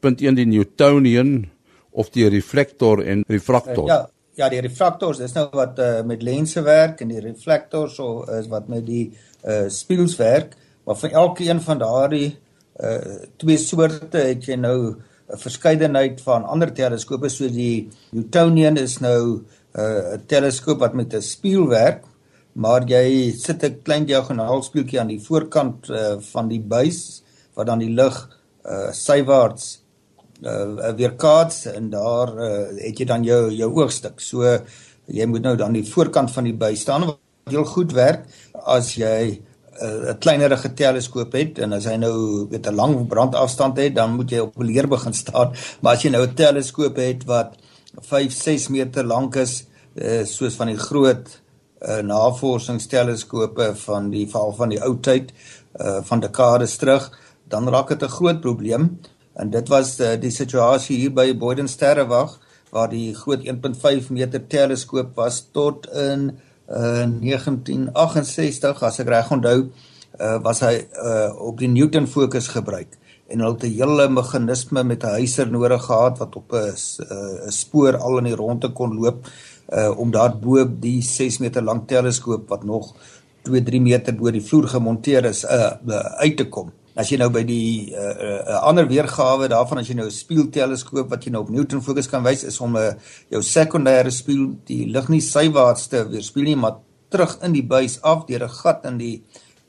punt 0.02 0.24
1 0.24 0.40
die 0.40 0.48
Newtonian 0.50 1.46
of 1.92 2.10
die 2.16 2.28
reflektor 2.30 3.04
en 3.04 3.24
refraktor. 3.28 3.88
Ja, 3.88 4.02
ja, 4.36 4.50
die 4.52 4.62
refraktors, 4.62 5.20
dis 5.24 5.36
nou 5.36 5.48
wat 5.56 5.80
uh, 5.80 6.02
met 6.08 6.24
lense 6.24 6.62
werk 6.66 7.02
en 7.02 7.12
die 7.14 7.24
reflektors 7.24 7.96
so 8.00 8.24
is 8.38 8.50
wat 8.52 8.70
met 8.72 8.86
die 8.88 9.06
uh 9.46 9.68
spieëls 9.70 10.16
werk, 10.18 10.56
maar 10.86 10.98
vir 10.98 11.14
elke 11.14 11.46
een 11.46 11.62
van 11.62 11.82
daardie 11.82 12.32
uh 12.82 13.28
twee 13.42 13.58
soorte 13.62 14.24
het 14.32 14.48
jy 14.48 14.58
nou 14.60 14.96
'n 15.26 15.38
verskeidenheid 15.42 16.22
van 16.22 16.44
ander 16.46 16.74
teleskope 16.74 17.30
so 17.30 17.48
die 17.50 17.90
Newtonian 18.12 18.78
is 18.78 19.00
nou 19.00 19.22
'n 19.38 19.46
uh, 19.80 20.18
teleskoop 20.28 20.80
wat 20.80 20.94
met 20.94 21.14
'n 21.14 21.22
spieël 21.22 21.68
werk 21.68 22.04
maar 22.54 22.84
jy 22.88 23.32
sit 23.32 23.64
'n 23.64 23.82
klein 23.84 24.06
diagonaal 24.06 24.64
spieeltjie 24.64 25.00
aan 25.00 25.14
die 25.14 25.22
voorkant 25.22 25.90
uh, 25.90 26.20
van 26.20 26.48
die 26.48 26.62
buis 26.62 27.24
wat 27.56 27.66
dan 27.68 27.80
die 27.80 27.94
lig 27.94 28.16
uh 28.66 28.92
sywaarts 28.92 29.85
uh, 30.42 30.92
weerkaats 30.96 31.66
en 31.72 31.90
daar 31.90 32.34
uh, 32.36 32.50
het 32.82 33.00
jy 33.00 33.06
dan 33.06 33.24
jou 33.24 33.52
jou 33.54 33.72
oogstuk. 33.82 34.20
So 34.22 34.44
jy 35.06 35.26
moet 35.30 35.46
nou 35.46 35.56
dan 35.56 35.74
die 35.74 35.86
voorkant 35.86 36.32
van 36.32 36.44
die 36.44 36.56
buis 36.58 36.82
staan 36.82 37.06
wat 37.06 37.20
heel 37.50 37.66
goed 37.66 37.94
werk 37.94 38.26
as 38.66 38.96
jy 38.98 39.42
'n 39.76 40.08
uh, 40.08 40.14
kleinerige 40.20 40.74
teleskoop 40.74 41.34
het 41.36 41.60
en 41.60 41.74
as 41.74 41.86
hy 41.86 41.98
nou 42.00 42.48
weet 42.50 42.68
'n 42.68 42.76
lang 42.76 43.08
brandafstand 43.08 43.78
het, 43.78 43.96
dan 43.96 44.16
moet 44.16 44.32
jy 44.32 44.40
op 44.40 44.58
leer 44.58 44.88
begin 44.88 45.14
staan. 45.14 45.52
Maar 45.82 45.96
as 45.96 46.04
jy 46.04 46.12
nou 46.12 46.24
'n 46.24 46.34
teleskoop 46.34 46.96
het 46.96 47.26
wat 47.26 47.58
5, 48.02 48.32
6 48.32 48.68
meter 48.68 49.04
lank 49.04 49.36
is, 49.36 49.66
uh, 49.96 50.24
soos 50.26 50.56
van 50.56 50.68
die 50.68 50.78
groot 50.78 51.42
uh, 51.82 51.98
navorsingsteleskope 51.98 53.76
van 53.76 54.10
die 54.10 54.28
val 54.30 54.54
van 54.54 54.70
die 54.70 54.82
ou 54.84 54.98
tyd 55.00 55.32
uh, 55.80 56.00
van 56.04 56.20
dekades 56.20 56.78
terug, 56.78 57.12
dan 57.48 57.70
raak 57.70 57.88
dit 57.88 58.04
'n 58.04 58.16
groot 58.18 58.42
probleem. 58.42 59.00
En 59.36 59.50
dit 59.50 59.68
was 59.68 60.00
uh, 60.00 60.16
die 60.20 60.32
situasie 60.32 60.98
hier 60.98 61.14
by 61.14 61.34
Boyden 61.38 61.68
Sterrewag 61.68 62.38
waar 62.76 62.90
die 62.92 63.14
groot 63.16 63.44
1.5 63.44 64.12
meter 64.16 64.48
teleskoop 64.48 65.16
was 65.16 65.42
tot 65.52 65.88
in 65.92 66.32
uh, 66.70 67.06
1968 67.22 68.84
as 68.84 69.00
ek 69.04 69.12
reg 69.12 69.32
onthou 69.32 69.58
uh, 69.62 70.38
was 70.44 70.62
hy 70.66 70.76
uh, 70.82 71.32
op 71.48 71.60
die 71.62 71.70
Newton 71.72 72.08
fokus 72.10 72.50
gebruik 72.52 72.98
en 73.32 73.42
hulle 73.42 73.58
het 73.58 73.66
'n 73.66 73.78
hele 73.80 74.08
meganisme 74.10 74.84
met 74.84 75.04
'n 75.04 75.18
huiser 75.20 75.52
nodig 75.52 75.84
gehad 75.84 76.20
wat 76.20 76.36
op 76.36 76.54
'n 76.54 76.74
'n 77.48 77.52
spoor 77.52 77.98
al 77.98 78.18
in 78.18 78.32
die 78.32 78.36
ronde 78.36 78.70
kon 78.70 78.96
loop 78.96 79.28
uh, 79.70 80.00
om 80.00 80.12
daar 80.12 80.38
bo 80.38 80.66
die 80.80 81.02
6 81.02 81.38
meter 81.40 81.64
lank 81.64 81.88
teleskoop 81.88 82.50
wat 82.50 82.64
nog 82.64 82.96
2 83.42 83.64
3 83.64 83.82
meter 83.82 84.16
bo 84.16 84.32
die 84.32 84.44
vloer 84.44 84.68
gemonteer 84.68 85.26
is 85.26 85.44
uh, 85.44 85.72
uit 86.18 86.38
te 86.38 86.50
kom 86.50 86.72
As 86.96 87.10
jy 87.12 87.18
nou 87.20 87.28
by 87.30 87.44
die 87.44 87.92
'n 87.92 88.00
uh, 88.00 88.40
uh, 88.48 88.60
ander 88.64 88.88
weergawe 88.88 89.50
daarvan 89.52 89.80
as 89.80 89.88
jy 89.90 89.96
nou 89.96 90.08
'n 90.08 90.12
spieelteleskoop 90.12 91.10
wat 91.10 91.26
jy 91.26 91.32
nou 91.32 91.42
op 91.44 91.50
Newton 91.50 91.82
fokus 91.82 92.08
kan 92.08 92.24
wys 92.24 92.44
is 92.44 92.62
om 92.62 92.78
'n 92.78 92.80
uh, 92.80 92.94
jou 93.30 93.42
sekondêre 93.42 94.12
spieël 94.12 94.56
die 94.66 94.86
lig 94.88 95.10
nie 95.10 95.22
sywaarts 95.22 95.88
te 95.88 96.08
weerspieël 96.08 96.46
nie 96.46 96.56
maar 96.56 96.80
terug 97.10 97.38
in 97.44 97.52
die 97.52 97.64
buis 97.64 98.02
af 98.02 98.26
deur 98.26 98.44
'n 98.44 98.50
gat 98.50 98.86
in 98.86 98.98
die 98.98 99.24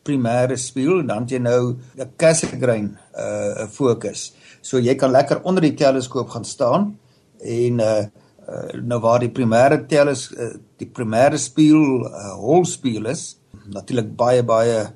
primêre 0.05 0.57
spieël 0.57 1.01
en 1.01 1.07
dan 1.07 1.27
jy 1.27 1.39
nou 1.39 1.77
'n 1.99 2.11
Cassegrain 2.17 2.97
uh, 3.19 3.67
fokus. 3.69 4.33
So 4.63 4.79
jy 4.79 4.95
kan 4.95 5.11
lekker 5.11 5.43
onder 5.43 5.63
die 5.63 5.75
teleskoop 5.75 6.29
gaan 6.31 6.45
staan 6.45 6.99
en 7.41 7.81
uh, 7.81 8.07
uh 8.49 8.73
nou 8.83 9.01
waar 9.01 9.19
die 9.19 9.35
primêre 9.35 9.87
teles 9.89 10.31
uh, 10.31 10.55
die 10.79 10.87
primêre 10.87 11.39
spieël 11.39 12.07
uh, 12.07 12.35
holspieël 12.39 13.07
is 13.07 13.37
natuurlik 13.67 14.17
baie 14.17 14.43
baie 14.43 14.87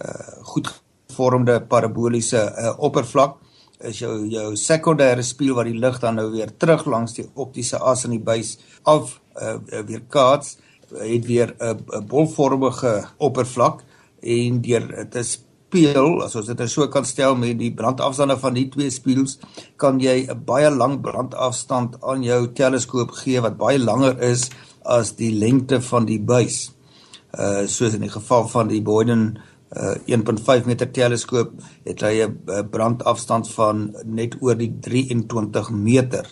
uh 0.00 0.44
goed 0.52 0.79
gevormde 1.20 1.60
paraboliese 1.68 2.40
uh, 2.40 2.72
oppervlak 2.80 3.36
is 3.84 4.00
jou 4.00 4.14
jou 4.28 4.54
sekondêre 4.56 5.22
spieël 5.24 5.56
wat 5.58 5.68
die 5.68 5.78
lig 5.80 5.98
dan 6.00 6.16
nou 6.16 6.30
weer 6.32 6.52
terug 6.56 6.86
langs 6.88 7.14
die 7.16 7.26
optiese 7.34 7.80
as 7.80 8.04
in 8.08 8.16
die 8.16 8.24
buis 8.24 8.56
af 8.88 9.18
uh, 9.36 9.58
weer 9.88 10.02
kaats 10.08 10.56
het 10.90 11.26
weer 11.26 11.54
'n 11.60 11.76
uh, 11.76 12.00
bolvormige 12.00 13.04
oppervlak 13.18 13.84
en 14.22 14.60
deur 14.60 15.08
te 15.10 15.22
speel 15.22 16.22
as 16.24 16.36
ons 16.36 16.46
dit 16.46 16.58
nou 16.58 16.68
so 16.68 16.88
kan 16.88 17.04
stel 17.04 17.36
met 17.36 17.58
die 17.58 17.72
brandafstande 17.72 18.36
van 18.36 18.54
die 18.54 18.68
twee 18.68 18.90
spieëls 18.90 19.38
kan 19.76 20.00
jy 20.00 20.26
'n 20.28 20.44
baie 20.44 20.70
lang 20.70 21.00
brandafstand 21.00 21.96
aan 22.02 22.22
jou 22.22 22.52
teleskoop 22.52 23.10
gee 23.10 23.40
wat 23.40 23.56
baie 23.56 23.78
langer 23.78 24.16
is 24.22 24.50
as 24.84 25.16
die 25.16 25.32
lengte 25.32 25.80
van 25.80 26.06
die 26.06 26.20
buis. 26.20 26.72
Uh 27.38 27.66
soos 27.66 27.94
in 27.94 28.00
die 28.00 28.10
geval 28.10 28.48
van 28.48 28.68
die 28.68 28.82
Boyden 28.82 29.38
uh, 29.76 29.94
1.5 30.06 30.66
meter 30.66 30.90
teleskoop 30.90 31.52
het 31.84 32.00
hy 32.00 32.26
'n 32.26 32.68
brandafstand 32.70 33.50
van 33.50 33.94
net 34.04 34.36
oor 34.40 34.56
die 34.56 34.72
23 34.80 35.70
meter. 35.70 36.26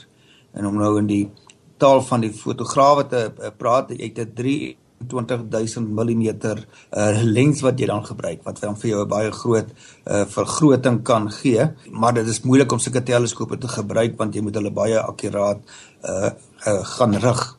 En 0.52 0.66
om 0.66 0.75
nou 0.75 0.99
in 0.99 1.07
die 1.07 1.30
taal 1.76 2.02
van 2.02 2.21
die 2.21 2.33
fotograwe 2.33 3.07
te 3.07 3.33
uh, 3.38 3.50
praat, 3.57 3.90
jy 3.90 4.12
het 4.14 4.18
'n 4.18 4.76
23000 5.07 5.88
mm 5.88 6.23
uh, 6.35 7.23
lens 7.23 7.61
wat 7.62 7.78
jy 7.78 7.87
dan 7.87 8.02
gebruik 8.07 8.42
wat 8.47 8.61
dan 8.61 8.76
vir 8.76 8.90
jou 8.90 9.04
'n 9.04 9.09
baie 9.09 9.30
groot 9.30 9.68
uh, 10.07 10.25
vergroting 10.26 11.02
kan 11.02 11.30
gee, 11.30 11.68
maar 11.90 12.14
dit 12.14 12.26
is 12.26 12.42
moeilik 12.42 12.73
om 12.73 12.78
sulke 12.78 13.02
teleskope 13.02 13.59
te 13.59 13.68
gebruik 13.68 14.18
want 14.18 14.35
jy 14.35 14.42
moet 14.42 14.54
hulle 14.54 14.71
baie 14.71 14.99
akkuraat 14.99 15.61
uh, 16.02 16.30
uh, 16.66 16.85
gaan 16.85 17.14
rig. 17.14 17.59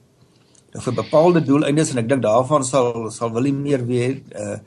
Nou, 0.74 0.83
vir 0.83 0.93
bepaalde 0.93 1.41
doeleindes 1.41 1.91
en 1.91 1.98
ek 1.98 2.09
dink 2.09 2.21
daarvan 2.21 2.63
sal 2.63 3.09
sal 3.12 3.31
wil 3.31 3.41
nie 3.41 3.55
meer 3.55 3.86
weet 3.86 4.36
uh 4.36 4.59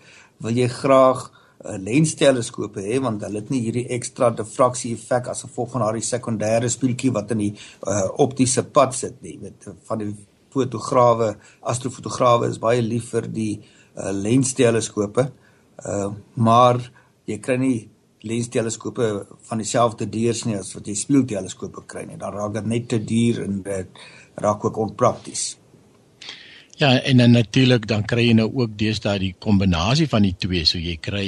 wil 0.42 0.56
jy 0.58 0.68
graag 0.68 1.30
'n 1.62 1.74
uh, 1.74 1.78
lensteleskope 1.78 2.80
hê? 2.80 3.00
Want 3.00 3.22
hulle 3.22 3.38
het 3.38 3.50
nie 3.50 3.60
hierdie 3.62 3.88
ekstra 3.88 4.30
diffraksie 4.30 4.94
effek 4.94 5.28
as 5.28 5.44
gevolg 5.46 5.70
van 5.70 5.84
daardie 5.86 6.02
sekondêre 6.02 6.68
spieeltjie 6.68 7.12
wat 7.12 7.30
in 7.30 7.38
die 7.38 7.54
uh, 7.86 8.08
optiese 8.18 8.64
pad 8.64 8.94
sit 8.94 9.22
nie. 9.22 9.38
Met 9.38 9.68
van 9.86 9.98
die 9.98 10.14
fotograwe 10.50 11.36
astrofotograwe 11.60 12.48
is 12.48 12.58
baie 12.58 12.82
lief 12.82 13.10
vir 13.14 13.28
die 13.30 13.62
uh, 13.96 14.10
lensteleskope 14.10 15.30
uh, 15.86 16.10
maar 16.34 16.80
jy 17.28 17.38
kry 17.42 17.56
nie 17.60 17.78
lensteleskope 18.22 19.08
van 19.48 19.62
dieselfde 19.62 20.06
deurs 20.10 20.44
nie 20.46 20.58
as 20.58 20.70
wat 20.76 20.86
jy 20.86 20.94
spieelteleskope 20.98 21.86
kry 21.90 22.04
nie. 22.06 22.20
Dan 22.20 22.36
raak 22.36 22.54
dit 22.58 22.70
net 22.70 22.88
te 22.92 23.00
duur 23.02 23.42
en 23.46 23.62
dit 23.66 24.04
raak 24.42 24.64
ook 24.64 24.78
onprakties 24.78 25.56
Ja, 26.82 26.96
en 27.02 27.16
dan 27.16 27.30
natuurlik 27.30 27.84
dan 27.86 28.02
kry 28.02 28.24
jy 28.26 28.32
nou 28.34 28.48
ook 28.58 28.72
deesdae 28.74 29.20
die 29.22 29.34
kombinasie 29.38 30.08
van 30.10 30.24
die 30.26 30.34
twee, 30.34 30.64
so 30.66 30.80
jy 30.82 30.96
kry 30.98 31.26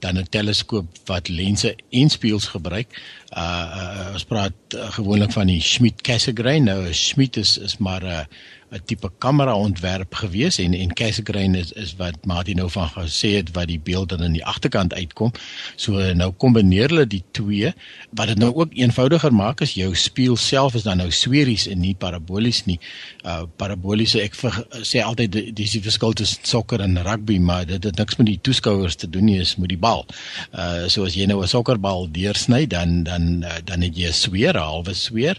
dan 0.00 0.18
'n 0.18 0.26
teleskoop 0.28 0.86
wat 1.04 1.28
lense 1.28 1.76
en 1.90 2.08
spieëls 2.10 2.46
gebruik. 2.46 2.88
Uh, 3.36 3.42
uh 3.42 4.12
ons 4.12 4.24
praat 4.24 4.52
uh, 4.74 4.90
gewoonlik 4.90 5.32
van 5.32 5.46
die 5.46 5.60
Schmidt 5.60 6.00
Cassegrain. 6.00 6.64
Nou 6.64 6.92
Schmidt 6.92 7.36
is 7.36 7.58
is 7.58 7.78
maar 7.78 8.02
'n 8.02 8.06
uh, 8.06 8.24
'n 8.70 8.82
tipe 8.86 9.10
kamera 9.18 9.54
ontwerp 9.54 10.14
gewees 10.14 10.58
en 10.62 10.74
en 10.74 10.92
Cassegrain 10.94 11.54
is 11.54 11.72
is 11.72 11.94
wat 11.98 12.24
Martin 12.24 12.56
nou 12.56 12.68
van 12.70 12.88
gesê 12.88 13.30
het 13.34 13.50
wat 13.56 13.66
die 13.66 13.80
beeld 13.82 14.08
dan 14.08 14.22
in 14.22 14.36
die 14.38 14.44
agterkant 14.44 14.94
uitkom. 14.94 15.32
So 15.76 15.98
nou 16.14 16.30
kombineer 16.30 16.88
hulle 16.88 17.06
die 17.06 17.24
twee 17.30 17.72
wat 18.14 18.30
dit 18.30 18.38
nou 18.38 18.52
ook 18.54 18.76
eenvoudiger 18.78 19.34
maak 19.34 19.64
as 19.66 19.74
jou 19.74 19.90
spieël 19.94 20.36
self 20.36 20.78
is 20.78 20.86
dan 20.86 21.02
nou 21.02 21.10
sferies 21.10 21.66
en 21.66 21.82
nie 21.82 21.94
parabolies 21.98 22.62
nie. 22.70 22.78
Uh 23.24 23.42
paraboliese 23.56 24.22
ek 24.22 24.38
vir, 24.38 24.62
sê 24.86 25.02
altyd 25.02 25.40
dis 25.56 25.74
die 25.74 25.82
verskil 25.82 26.14
tussen 26.14 26.46
sokker 26.46 26.80
en 26.86 27.02
rugby, 27.02 27.40
maar 27.42 27.66
dit 27.66 27.84
het 27.84 27.98
niks 27.98 28.22
met 28.22 28.30
die 28.30 28.38
toeskouers 28.40 28.94
te 28.94 29.10
doen 29.10 29.26
nie, 29.26 29.40
is 29.42 29.56
met 29.56 29.74
die 29.74 29.80
bal. 29.80 29.89
Uh 30.52 30.88
so 30.88 31.04
as 31.04 31.14
jy 31.14 31.26
nou 31.26 31.42
'n 31.42 31.48
sokkerbal 31.48 32.08
deursny 32.10 32.66
dan 32.66 33.04
dan 33.04 33.20
dan 33.20 33.50
uh, 33.50 33.58
dan 33.64 33.82
het 33.82 33.96
jy 33.96 34.08
'n 34.08 34.12
sweer, 34.12 34.54
'n 34.54 34.62
halwe 34.62 34.94
sweer. 34.94 35.36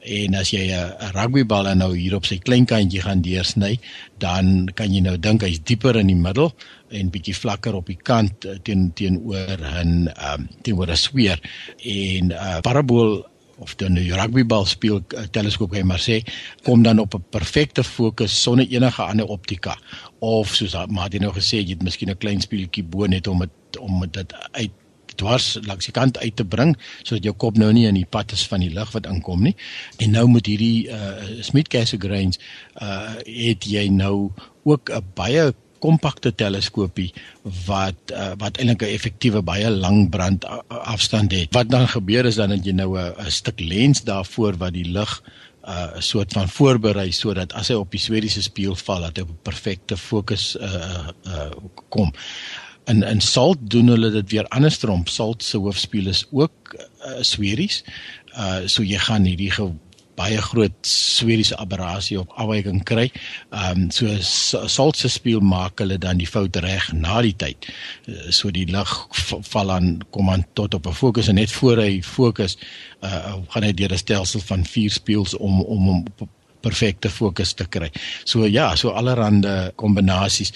En 0.00 0.34
as 0.34 0.50
jy 0.50 0.72
'n 0.72 1.12
rugbybal 1.16 1.74
nou 1.74 1.96
hier 1.96 2.14
op 2.14 2.26
sy 2.26 2.38
klein 2.38 2.66
kantjie 2.66 3.00
gaan 3.00 3.22
deursny, 3.22 3.78
dan 4.18 4.68
kan 4.74 4.92
jy 4.92 5.00
nou 5.00 5.16
dink 5.18 5.42
hy's 5.42 5.60
dieper 5.64 5.96
in 5.96 6.06
die 6.06 6.16
middel 6.16 6.52
en 6.90 7.10
bietjie 7.10 7.34
vlakker 7.34 7.74
op 7.74 7.86
die 7.86 7.98
kant 7.98 8.44
uh, 8.44 8.58
teen 8.62 8.92
teenoor 8.94 9.58
'n 9.58 10.08
um, 10.08 10.48
teenoor 10.62 10.90
'n 10.90 10.96
sweer 10.96 11.40
en 11.82 12.28
'n 12.28 12.32
uh, 12.32 12.60
parabool 12.60 13.24
of 13.64 13.74
dan 13.80 13.96
'n 13.96 14.12
rugbybal 14.20 14.64
speel 14.68 15.00
uh, 15.00 15.24
teleskoop 15.32 15.70
kan 15.72 15.80
jy 15.80 15.88
maar 15.88 16.04
sê 16.04 16.20
kom 16.62 16.82
dan 16.82 16.98
op 17.00 17.14
'n 17.14 17.24
perfekte 17.30 17.84
fokus 17.84 18.42
sonder 18.42 18.68
enige 18.68 19.02
ander 19.02 19.26
optika 19.26 19.78
of 20.20 20.54
soos 20.54 20.76
jy 21.12 21.18
nou 21.18 21.32
gesê 21.32 21.64
jy 21.64 21.74
het 21.74 21.82
miskien 21.82 22.10
'n 22.10 22.18
klein 22.18 22.40
speeltjie 22.40 22.84
bo 22.84 23.06
net 23.06 23.26
om 23.26 23.40
het, 23.40 23.78
om 23.80 24.04
dit 24.10 24.34
uit 24.52 24.70
dwars 25.14 25.58
langs 25.66 25.88
die 25.88 25.94
kant 25.94 26.18
uit 26.18 26.36
te 26.36 26.44
bring 26.44 26.74
sodat 27.02 27.24
jou 27.24 27.34
kop 27.34 27.58
nou 27.60 27.72
nie 27.72 27.86
in 27.86 27.98
die 27.98 28.08
pad 28.16 28.32
is 28.32 28.46
van 28.50 28.60
die 28.64 28.72
lig 28.74 28.90
wat 28.92 29.06
inkom 29.06 29.42
nie. 29.42 29.54
En 30.02 30.10
nou 30.10 30.26
met 30.30 30.46
hierdie 30.46 30.88
uh 30.88 31.42
Smith 31.46 31.68
Cassegrains 31.68 32.40
uh 32.82 33.14
het 33.24 33.64
jy 33.64 33.88
nou 33.88 34.30
ook 34.64 34.90
'n 34.90 35.04
baie 35.14 35.52
kompakte 35.84 36.32
teleskoopie 36.32 37.10
wat 37.66 38.12
uh, 38.12 38.32
wat 38.40 38.58
eintlik 38.58 38.82
'n 38.82 38.96
effektiewe 38.96 39.42
baie 39.44 39.70
lang 39.70 40.08
brand 40.10 40.44
afstand 40.68 41.32
het. 41.32 41.52
Wat 41.52 41.68
dan 41.68 41.88
gebeur 41.88 42.24
is 42.24 42.40
dan 42.40 42.56
dat 42.56 42.64
jy 42.64 42.72
nou 42.72 42.96
'n 42.98 43.30
stuk 43.30 43.60
lens 43.60 44.02
daarvoor 44.02 44.56
wat 44.56 44.72
die 44.72 44.88
lig 44.88 45.22
'n 45.64 45.70
uh, 45.70 46.00
soort 46.00 46.32
van 46.32 46.48
voorberei 46.48 47.12
sodat 47.12 47.52
as 47.52 47.68
hy 47.68 47.76
op 47.80 47.90
die 47.90 48.00
sferiese 48.00 48.42
spieël 48.42 48.76
val 48.76 49.00
dat 49.06 49.16
hy 49.16 49.22
op 49.22 49.30
'n 49.30 49.42
perfekte 49.42 49.96
fokus 49.96 50.56
uh, 50.60 51.08
uh, 51.26 51.50
kom. 51.88 52.12
In 52.84 53.02
in 53.02 53.20
salt 53.20 53.58
doen 53.60 53.88
hulle 53.88 54.10
dit 54.10 54.30
weer 54.30 54.46
andersom. 54.48 55.06
Salt 55.06 55.42
se 55.42 55.56
hoofspieël 55.56 56.06
is 56.12 56.26
ook 56.30 56.76
uh, 56.76 57.20
sferis. 57.20 57.84
Uh 58.36 58.66
so 58.66 58.82
jy 58.82 58.98
gaan 58.98 59.24
hierdie 59.24 59.52
baie 60.18 60.40
groot 60.42 60.74
sferiese 60.86 61.56
aberrasie 61.58 62.18
op 62.20 62.32
afwyking 62.38 62.82
kry. 62.86 63.10
Ehm 63.50 63.84
um, 63.84 63.90
so 63.90 64.06
salt 64.68 64.96
se 64.96 65.08
spieël 65.08 65.42
maak 65.42 65.82
hulle 65.82 65.98
dan 65.98 66.18
die 66.22 66.28
fout 66.30 66.56
reg 66.56 66.92
na 66.92 67.20
die 67.22 67.34
tyd. 67.36 67.68
Uh, 68.06 68.30
so 68.30 68.50
die 68.54 68.66
lig 68.70 68.94
val 69.50 69.74
aan 69.74 69.98
kom 70.10 70.30
aan 70.30 70.46
tot 70.54 70.74
op 70.74 70.86
'n 70.86 71.00
fokus 71.02 71.28
en 71.28 71.34
net 71.34 71.52
voor 71.52 71.82
hy 71.82 72.02
fokus 72.02 72.58
uh 73.02 73.36
gaan 73.48 73.62
hy 73.62 73.72
deur 73.72 73.92
'n 73.92 73.98
stelsel 73.98 74.40
van 74.40 74.64
vier 74.64 74.90
spieëls 74.90 75.34
om 75.36 75.60
om 75.60 75.88
om 75.88 76.04
perfekte 76.64 77.10
fokus 77.12 77.52
te 77.52 77.66
kry. 77.68 77.90
So 78.24 78.48
ja, 78.48 78.72
so 78.76 78.94
allerhande 78.96 79.72
kombinasies. 79.80 80.54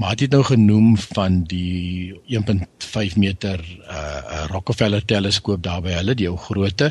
Maar 0.00 0.14
het 0.14 0.22
jy 0.24 0.28
nou 0.32 0.42
genoem 0.46 0.94
van 0.98 1.42
die 1.50 2.14
1.5 2.32 3.16
meter 3.20 3.60
uh 3.88 4.44
Rockefeller 4.50 5.04
teleskoop 5.04 5.62
daar 5.62 5.82
by 5.84 5.92
hulle 5.94 6.14
die 6.18 6.26
ou 6.28 6.36
grootte 6.36 6.90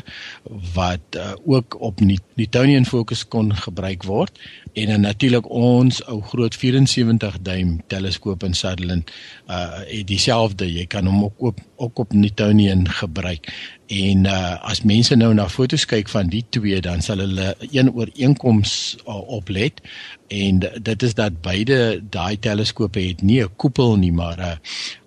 wat 0.74 1.18
uh, 1.18 1.32
ook 1.44 1.76
op 1.80 2.00
Newtonian 2.00 2.86
fokus 2.88 3.26
kon 3.28 3.52
gebruik 3.56 4.06
word 4.08 4.38
en 4.72 4.86
dan 4.86 5.00
natuurlik 5.00 5.50
ons 5.50 6.00
ou 6.08 6.20
groot 6.22 6.54
74 6.56 7.38
duim 7.44 7.80
teleskoop 7.86 8.44
in 8.46 8.54
Sutherland 8.54 9.10
uh 9.50 9.82
het 9.82 10.06
dieselfde 10.08 10.68
jy 10.72 10.86
kan 10.86 11.06
hom 11.06 11.24
ook 11.24 11.42
op 11.52 11.60
ook 11.76 11.98
op 11.98 12.12
Newtonian 12.12 12.88
gebruik. 12.88 13.48
En 13.86 14.24
uh 14.24 14.54
as 14.64 14.82
mense 14.82 15.16
nou 15.16 15.34
na 15.34 15.48
foto's 15.48 15.84
kyk 15.84 16.08
van 16.08 16.30
die 16.32 16.44
twee 16.48 16.80
dan 16.80 17.02
sal 17.02 17.18
hulle 17.18 17.54
een 17.70 17.92
ooreenkoms 17.92 18.96
uh, 19.06 19.18
oplet. 19.28 19.82
En 20.28 20.62
dit 20.82 21.02
is 21.02 21.14
dat 21.14 21.40
beide 21.42 22.00
daai 22.10 22.38
teleskope 22.38 23.00
het 23.00 23.22
nie 23.22 23.42
'n 23.42 23.56
koepel 23.56 23.96
nie 23.96 24.12
maar 24.12 24.38
'n 24.38 24.40
uh, 24.40 24.56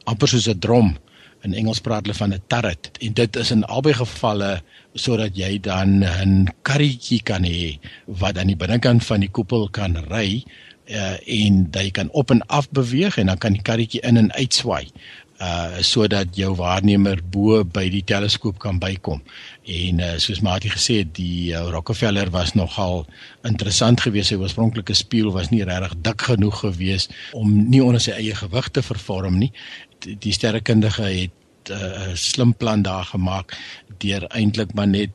amper 0.03 0.27
soos 0.27 0.49
'n 0.49 0.59
drom 0.59 0.97
in 1.45 1.53
Engels 1.53 1.81
praat 1.85 2.05
hulle 2.05 2.17
van 2.17 2.33
'n 2.33 2.43
turret 2.51 2.91
en 2.99 3.13
dit 3.13 3.35
is 3.35 3.51
in 3.51 3.63
albei 3.63 3.93
gevalle 3.93 4.61
sodat 4.93 5.37
jy 5.37 5.59
dan 5.59 6.03
'n 6.03 6.47
karretjie 6.63 7.21
kan 7.23 7.43
hê 7.43 7.79
wat 8.07 8.37
aan 8.37 8.47
die 8.47 8.61
binnekant 8.63 9.05
van 9.05 9.19
die 9.19 9.29
koepel 9.29 9.69
kan 9.69 9.97
ry 10.09 10.43
uh, 10.89 11.17
en 11.25 11.67
jy 11.71 11.91
kan 11.91 12.09
op 12.11 12.31
en 12.31 12.41
af 12.47 12.69
beweeg 12.69 13.17
en 13.17 13.25
dan 13.25 13.37
kan 13.37 13.53
die 13.53 13.61
karretjie 13.61 14.01
in 14.01 14.17
en 14.17 14.31
uit 14.33 14.53
swaai 14.53 14.89
uh 15.41 15.81
sodat 15.83 16.31
jou 16.35 16.53
waarnemer 16.55 17.19
bo 17.19 17.63
by 17.67 17.89
die 17.91 18.03
teleskoop 18.07 18.59
kan 18.59 18.77
bykom. 18.79 19.19
En 19.67 19.99
uh 19.99 20.13
soos 20.21 20.39
Mati 20.39 20.69
gesê 20.71 21.01
het, 21.01 21.11
die 21.17 21.51
uh, 21.51 21.65
Rockefeller 21.73 22.31
was 22.31 22.53
nogal 22.55 23.03
interessant 23.43 23.99
geweest. 24.01 24.31
Sy 24.31 24.39
oorspronklike 24.39 24.95
spieël 24.95 25.33
was 25.35 25.51
nie 25.51 25.63
regtig 25.67 25.97
dik 26.07 26.27
genoeg 26.29 26.61
geweest 26.63 27.11
om 27.35 27.51
nie 27.51 27.83
onder 27.83 27.99
sy 27.99 28.15
eie 28.15 28.35
gewig 28.35 28.71
te 28.71 28.85
vervorm 28.85 29.41
nie. 29.43 29.51
Die, 30.05 30.33
sterrekundige 30.33 31.03
het 31.03 31.31
'n 31.69 31.73
uh, 31.73 32.13
slim 32.13 32.55
plan 32.55 32.81
daar 32.81 33.03
gemaak 33.03 33.57
deur 33.97 34.23
eintlik 34.23 34.73
maar 34.73 34.87
net 34.87 35.09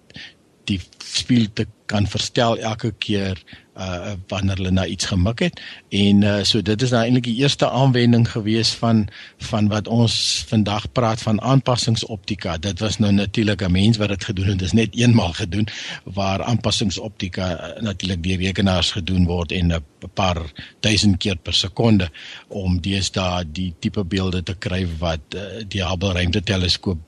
die 0.64 0.81
spieël 1.05 1.49
te 1.53 1.66
kan 1.90 2.07
verstel 2.07 2.59
elke 2.59 2.92
keer 3.03 3.38
uh 3.81 4.12
wanneer 4.29 4.59
hulle 4.59 4.70
na 4.70 4.85
iets 4.87 5.09
gemik 5.09 5.38
het. 5.46 5.61
En 5.88 6.23
uh 6.23 6.42
so 6.44 6.62
dit 6.62 6.83
is 6.83 6.92
nou 6.94 7.01
eintlik 7.03 7.25
die 7.25 7.37
eerste 7.42 7.68
aanwending 7.70 8.27
gewees 8.29 8.73
van 8.83 9.07
van 9.51 9.68
wat 9.73 9.88
ons 9.88 10.14
vandag 10.51 10.87
praat 10.92 11.23
van 11.23 11.40
aanpassingsoptika. 11.40 12.57
Dit 12.59 12.83
was 12.85 12.99
nou 12.99 13.12
natuurlik 13.12 13.62
'n 13.62 13.73
mens 13.73 13.96
wat 13.96 14.09
dit 14.09 14.25
gedoen 14.25 14.46
het. 14.46 14.59
Dit 14.59 14.66
is 14.66 14.73
net 14.73 14.96
eenmaal 14.96 15.33
gedoen 15.33 15.68
waar 16.05 16.42
aanpassingsoptika 16.42 17.46
uh, 17.53 17.83
natuurlik 17.83 18.23
deur 18.23 18.38
rekenaars 18.38 18.90
gedoen 18.90 19.25
word 19.27 19.53
en 19.53 19.73
'n 19.73 19.85
paar 20.14 20.42
duisend 20.81 21.16
keer 21.16 21.37
per 21.37 21.55
sekonde 21.55 22.11
om 22.49 22.81
deesdae 22.81 23.44
die 23.53 23.75
tipe 23.79 24.05
beelde 24.05 24.42
te 24.42 24.55
kry 24.55 24.87
wat 24.99 25.20
uh, 25.35 25.40
die 25.68 25.85
Hubble 25.85 26.12
ruimteteleskoop 26.12 26.99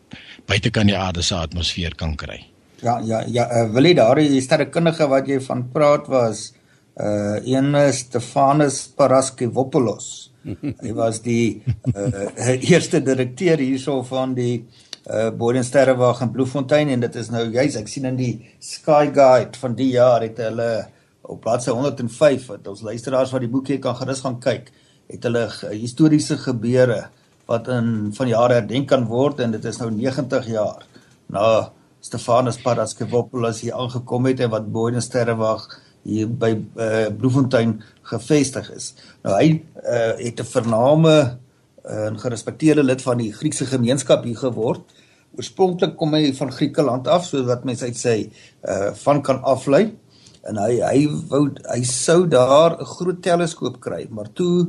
buitekant 0.47 0.87
die 0.87 0.99
aarde 0.99 1.23
se 1.23 1.35
atmosfeer 1.35 1.95
kan 1.95 2.17
kry 2.17 2.52
Ja 2.83 2.99
ja 2.99 3.23
ja, 3.31 3.47
uh, 3.47 3.69
wil 3.71 3.87
jy 3.87 3.95
daardie 3.95 4.41
sterrekundige 4.43 5.07
wat 5.07 5.29
jy 5.31 5.39
van 5.45 5.69
praat 5.71 6.09
was 6.11 6.49
uh 6.99 7.39
een 7.47 7.75
is 7.79 8.01
Stefanus 8.03 8.79
Paraskevopoulos. 8.99 10.09
Hy 10.83 10.95
was 10.99 11.21
die 11.23 11.63
uh 11.95 12.27
eerste 12.73 12.99
direkteur 13.01 13.63
hierso 13.63 14.01
van 14.03 14.35
die 14.35 14.65
uh 15.07 15.31
Bodensterrewag 15.31 16.25
in 16.27 16.33
Bloemfontein 16.35 16.91
en 16.91 17.05
dit 17.07 17.19
is 17.23 17.31
nou 17.31 17.45
juis 17.55 17.77
ek 17.79 17.89
sien 17.89 18.09
in 18.11 18.19
die 18.19 18.33
Sky 18.59 19.13
Guide 19.15 19.63
van 19.63 19.77
die 19.79 19.93
jaar 19.93 20.27
het 20.27 20.43
hulle 20.43 20.71
op 21.23 21.39
bladsy 21.45 21.71
105 21.71 22.49
wat 22.51 22.67
ons 22.67 22.83
luisteraars 22.83 23.31
wat 23.31 23.45
die 23.45 23.51
boekie 23.53 23.79
kan 23.79 23.95
gerus 23.95 24.25
gaan 24.25 24.41
kyk, 24.43 24.73
het 25.07 25.23
hulle 25.31 25.45
historiese 25.71 26.35
gebeure 26.43 27.05
wat 27.47 27.71
in 27.71 28.11
van 28.19 28.29
jare 28.29 28.59
herdenk 28.59 28.91
kan 28.91 29.07
word 29.07 29.39
en 29.47 29.55
dit 29.55 29.71
is 29.71 29.79
nou 29.79 29.91
90 29.95 30.51
jaar 30.51 30.83
na 31.31 31.47
Stefanus 32.03 32.59
Paraskevopoulos 32.63 33.63
hier 33.63 33.77
aangekom 33.79 34.27
het 34.27 34.41
en 34.43 34.51
wat 34.51 34.73
Bodensterrewag 34.75 35.69
hier 36.03 36.27
by 36.27 36.51
uh, 36.59 37.07
Bloemfontein 37.15 37.77
gevestig 38.11 38.67
is. 38.75 38.91
Nou 39.23 39.37
hy 39.37 39.53
uh, 39.55 40.19
het 40.19 40.41
'n 40.41 40.51
vername 40.51 41.15
eh, 41.85 42.11
'n 42.11 42.15
uh, 42.15 42.19
gerespekteerde 42.19 42.83
lid 42.83 43.03
van 43.03 43.19
die 43.19 43.33
Griekse 43.33 43.67
gemeenskap 43.67 44.25
hier 44.25 44.37
geword. 44.37 44.83
Oorspronklik 45.37 45.97
kom 45.97 46.15
hy 46.15 46.35
van 46.35 46.53
Griekeland 46.53 47.09
af, 47.09 47.25
so 47.27 47.45
wat 47.47 47.65
mense 47.65 47.85
uit 47.85 47.97
sê 47.97 48.31
uh 48.67 48.93
van 49.05 49.23
kan 49.23 49.43
aflei. 49.43 49.95
En 50.43 50.57
hy 50.57 50.83
hy 50.83 51.09
wou 51.31 51.51
hy 51.71 51.83
sou 51.83 52.27
daar 52.29 52.81
'n 52.81 52.85
groot 52.85 53.23
teleskoop 53.23 53.81
kry, 53.81 54.07
maar 54.11 54.33
toe 54.33 54.69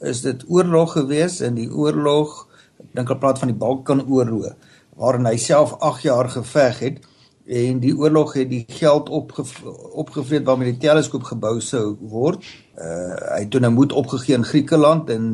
is 0.00 0.20
dit 0.20 0.44
oorlog 0.48 0.92
gewees 0.92 1.40
en 1.40 1.54
die 1.54 1.70
oorlog, 1.72 2.48
ek 2.80 2.94
dink 2.94 3.08
hulle 3.08 3.20
praat 3.20 3.38
van 3.38 3.48
die 3.48 3.58
Balkanoorlog, 3.58 4.54
waarin 4.96 5.28
hy 5.28 5.36
self 5.40 5.76
8 5.84 6.02
jaar 6.06 6.28
geveg 6.32 6.80
het 6.84 7.04
en 7.46 7.78
die 7.78 7.94
oorlog 7.94 8.32
het 8.34 8.48
die 8.50 8.64
geld 8.68 9.08
opgevreet 9.08 10.46
waarmee 10.46 10.72
die 10.72 10.82
teleskoop 10.82 11.28
gebou 11.28 11.60
sou 11.62 11.94
word. 12.00 12.42
Uh 12.74 13.14
hy 13.36 13.44
het 13.44 13.52
toe 13.54 13.62
nou 13.62 13.70
moed 13.74 13.94
opgegee 13.94 14.34
in 14.34 14.46
Griekeland 14.46 15.10
en 15.14 15.28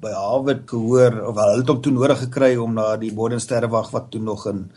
by 0.00 0.12
Harvard 0.16 0.64
gehoor 0.70 1.18
of 1.28 1.36
hulle 1.36 1.58
het 1.60 1.68
hom 1.68 1.82
toe 1.84 1.92
nodig 1.92 2.22
gekry 2.24 2.54
om 2.56 2.72
na 2.78 2.94
die 3.00 3.12
Bodensterrewag 3.12 3.90
wat 3.92 4.08
toe 4.14 4.22
nog 4.24 4.46
in 4.48 4.70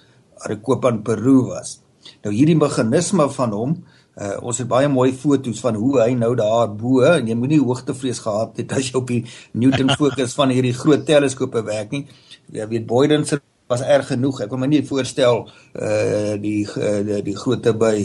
Arequipa 0.43 0.91
in 0.91 1.03
Peru 1.07 1.37
was. 1.53 1.77
Nou 2.25 2.33
hierdie 2.35 2.57
meganisme 2.59 3.29
van 3.31 3.55
hom, 3.55 3.77
uh 4.19 4.35
ons 4.43 4.59
het 4.59 4.67
baie 4.67 4.91
mooi 4.91 5.13
foto's 5.15 5.63
van 5.63 5.79
hoe 5.79 6.01
hy 6.01 6.11
nou 6.19 6.33
daar 6.35 6.67
bo 6.67 7.05
en 7.07 7.31
jy 7.31 7.37
moenie 7.39 7.61
hoogtevrees 7.63 8.19
gehad 8.25 8.59
het 8.59 8.75
as 8.75 8.91
jy 8.91 8.99
op 8.99 9.07
die 9.07 9.23
Newton 9.53 9.95
fokus 10.01 10.35
van 10.35 10.51
hierdie 10.51 10.75
groot 10.75 11.07
teleskope 11.07 11.63
werk 11.63 11.95
nie. 11.95 12.05
Jy 12.51 12.67
weet 12.75 12.87
Boyden 12.89 13.23
se 13.25 13.39
was 13.67 13.81
erg 13.81 14.07
genoeg. 14.11 14.43
Ek 14.43 14.49
kan 14.51 14.59
my 14.61 14.69
nie 14.69 14.83
voorstel 14.87 15.45
uh 15.73 16.33
die 16.41 16.63
uh, 16.67 17.01
die, 17.05 17.21
die 17.29 17.37
grootte 17.37 17.73
by 17.73 17.95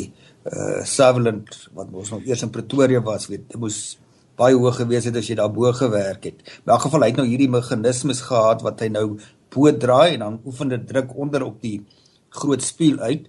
uh 0.49 0.85
Sutherland 0.85 1.49
wat 1.77 1.91
ons 1.93 2.13
nog 2.15 2.27
eers 2.29 2.45
in 2.47 2.53
Pretoria 2.55 3.03
was, 3.05 3.29
weet 3.29 3.49
dit 3.49 3.61
moes 3.61 3.99
baie 4.39 4.55
hoog 4.55 4.77
gewees 4.79 5.09
het 5.09 5.17
as 5.19 5.27
jy 5.27 5.37
daar 5.39 5.51
bo 5.53 5.73
gewerk 5.75 6.29
het. 6.31 6.45
In 6.63 6.73
elk 6.73 6.87
geval 6.87 7.05
hy 7.05 7.11
het 7.11 7.19
nou 7.19 7.27
hierdie 7.27 7.51
meganismes 7.51 8.23
gehad 8.29 8.63
wat 8.67 8.85
hy 8.85 8.91
nou 8.95 9.07
bo 9.55 9.73
draai 9.73 10.15
en 10.15 10.25
dan 10.25 10.39
oefen 10.47 10.71
dit 10.71 10.87
druk 10.87 11.17
onder 11.19 11.45
op 11.49 11.59
die 11.65 11.81
groot 12.39 12.63
spieël 12.63 13.01
uit 13.03 13.27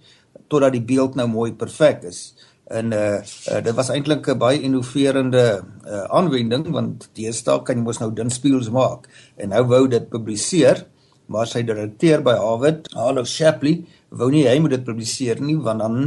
totdat 0.49 0.75
die 0.75 0.85
beeld 0.85 1.17
nou 1.17 1.25
mooi 1.31 1.51
perfek 1.57 2.05
is. 2.09 2.21
En 2.69 2.93
uh, 2.93 3.17
uh 3.17 3.61
dit 3.65 3.73
was 3.73 3.89
eintlik 3.89 4.29
'n 4.29 4.37
baie 4.37 4.61
innoverende 4.61 5.45
uh 5.87 6.05
aanwending 6.13 6.69
want 6.77 7.09
deesdae 7.17 7.63
kan 7.63 7.77
jy 7.77 7.83
mos 7.83 7.99
nou 7.99 8.13
dun 8.13 8.29
spieëls 8.29 8.69
maak 8.69 9.09
en 9.37 9.49
nou 9.49 9.65
wou 9.65 9.87
dit 9.87 10.09
publiseer 10.09 10.85
maar 11.29 11.47
sy 11.47 11.63
direkteur 11.63 12.23
by 12.25 12.35
Harvard, 12.41 12.89
Harlow 12.97 13.25
Shapley, 13.25 13.83
wou 14.09 14.29
nie 14.33 14.47
hy 14.49 14.57
moet 14.59 14.77
dit 14.77 14.85
publiseer 14.85 15.41
nie 15.41 15.57
want 15.61 15.83
dan 15.85 15.99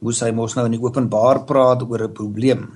moes 0.00 0.22
hy 0.24 0.30
mos 0.32 0.56
nou 0.56 0.64
in 0.68 0.78
die 0.78 0.84
openbaar 0.84 1.44
praat 1.48 1.84
oor 1.84 2.08
'n 2.08 2.16
probleem 2.16 2.68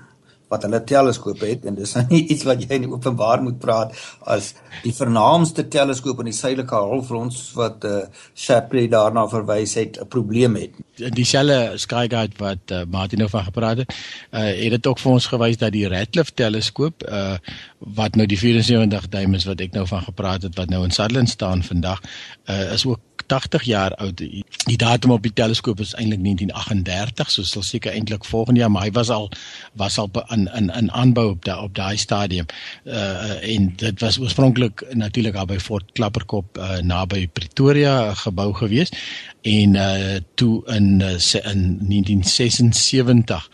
wat 0.52 0.66
hulle 0.66 0.80
teleskope 0.84 1.48
het 1.48 1.64
en 1.66 1.78
dis 1.78 1.94
nou 1.96 2.04
nie 2.10 2.22
iets 2.34 2.44
wat 2.48 2.62
jy 2.62 2.78
in 2.78 2.90
openbaar 2.92 3.42
moet 3.42 3.58
praat 3.62 3.94
as 4.36 4.52
die 4.84 4.92
vernaamste 4.92 5.66
teleskoop 5.76 6.20
in 6.20 6.30
die 6.30 6.36
suidelike 6.36 6.76
halfrond 6.76 7.38
wat 7.58 7.86
uh, 7.88 8.02
Shapley 8.36 8.88
daarna 8.92 9.26
verwys 9.32 9.74
het 9.80 9.98
'n 10.00 10.08
probleem 10.08 10.60
het. 10.60 10.83
Dieselfde 10.94 11.78
Skyguide 11.80 12.38
wat 12.38 12.70
uh, 12.72 12.82
Martin 12.90 13.18
nou 13.18 13.30
van 13.30 13.44
gepraat 13.44 13.82
het, 13.82 13.94
uh, 14.30 14.40
het 14.40 14.76
dit 14.76 14.86
ook 14.86 14.98
vir 15.02 15.12
ons 15.12 15.26
gewys 15.26 15.58
dat 15.58 15.72
die 15.74 15.88
Radcliffe 15.88 16.34
teleskoop 16.34 17.06
uh, 17.08 17.36
wat 17.78 18.14
nou 18.14 18.26
die 18.30 18.38
74 18.38 19.08
duim 19.08 19.34
is 19.34 19.48
wat 19.48 19.60
ek 19.60 19.74
nou 19.74 19.86
van 19.90 20.06
gepraat 20.06 20.46
het 20.46 20.54
wat 20.60 20.70
nou 20.70 20.84
in 20.84 20.94
Sutherland 20.94 21.28
staan 21.28 21.62
vandag, 21.62 22.02
uh, 22.46 22.72
is 22.72 22.86
ook 22.86 23.00
80 23.26 23.62
jaar 23.62 23.94
oud. 23.94 24.16
Die 24.16 24.76
datum 24.76 25.10
op 25.10 25.22
die 25.22 25.32
teleskoop 25.32 25.80
is 25.80 25.94
eintlik 25.94 26.22
1938, 26.22 27.30
so 27.30 27.42
sal 27.42 27.62
seker 27.62 27.92
eintlik 27.92 28.24
volgende 28.24 28.60
jaar, 28.60 28.70
maar 28.70 28.82
hy 28.82 28.90
was 28.90 29.10
al 29.10 29.30
was 29.72 29.98
al 29.98 30.10
in 30.28 30.48
in 30.54 30.70
in 30.70 30.92
aanbou 30.92 31.30
op 31.30 31.44
daai 31.44 31.60
op 31.62 31.74
daai 31.74 31.96
stadium. 31.96 32.46
Uh 32.84 33.54
en 33.54 33.72
dit 33.76 34.00
was 34.00 34.18
oorspronklik 34.18 34.84
natuurlik 34.92 35.34
daar 35.34 35.46
by 35.46 35.58
Fort 35.58 35.92
Klapperkop 35.92 36.58
uh, 36.58 36.78
naby 36.78 37.26
Pretoria 37.28 38.14
gebou 38.14 38.52
gewees 38.54 38.92
en 39.42 39.74
uh 39.74 40.16
toe 40.34 40.62
in 40.66 41.00
uh, 41.00 41.18
in 41.52 41.78
1976 41.88 43.50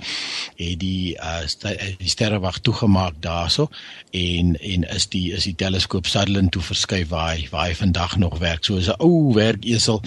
het 0.56 0.78
die 0.80 1.16
uh 1.16 1.46
st 1.46 1.66
die 1.98 2.08
sterrewag 2.08 2.58
toegemaak 2.58 3.14
daarso 3.20 3.68
en 4.10 4.56
en 4.60 4.88
is 4.94 5.08
die 5.08 5.32
is 5.32 5.44
die 5.44 5.54
teleskoop 5.54 6.06
Sutherland 6.06 6.50
toe 6.50 6.62
verskuif 6.62 7.08
waar 7.08 7.34
hy 7.34 7.48
waar 7.50 7.66
hy 7.66 7.74
vandag 7.74 8.16
nog 8.16 8.38
werk. 8.38 8.64
So 8.64 8.76
is 8.76 8.88
'n 8.88 8.98
ou 8.98 9.32
werkesel. 9.60 10.02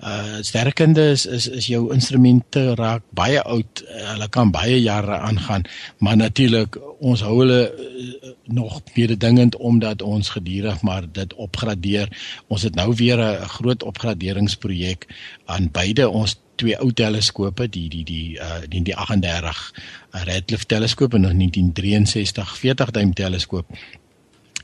Uh 0.00 0.42
sterkende 0.42 1.10
is 1.10 1.26
is 1.26 1.48
is 1.48 1.66
jou 1.66 1.92
instrumente 1.92 2.74
raak 2.74 3.02
baie 3.10 3.42
oud. 3.42 3.82
Uh, 3.82 4.12
hulle 4.12 4.28
kan 4.28 4.50
baie 4.50 4.80
jare 4.82 5.18
aangaan, 5.18 5.64
maar 5.98 6.16
natuurlik 6.16 6.76
ons 7.00 7.20
hou 7.20 7.38
hulle 7.40 7.72
uh, 7.72 8.30
nog 8.44 8.82
mededingend 8.94 9.56
omdat 9.56 10.02
ons 10.02 10.28
gedurig 10.28 10.82
maar 10.82 11.06
dit 11.12 11.34
opgradeer. 11.34 12.08
Ons 12.48 12.62
het 12.62 12.74
nou 12.74 12.94
weer 12.94 13.18
'n 13.18 13.48
groot 13.48 13.82
opgraderingsprojek 13.82 15.06
aan 15.46 15.70
beide 15.72 16.08
ons 16.08 16.36
twee 16.56 16.76
ou 16.80 16.92
teleskope 16.92 17.68
die 17.68 17.88
die 17.88 18.04
die 18.04 18.38
uh 18.38 18.60
die, 18.68 18.82
die 18.82 18.96
38 18.96 19.72
Radcliffe 20.10 20.66
teleskoop 20.66 21.14
en 21.14 21.22
1963 21.22 22.56
40 22.56 22.90
duim 22.90 23.12
teleskoop 23.12 23.66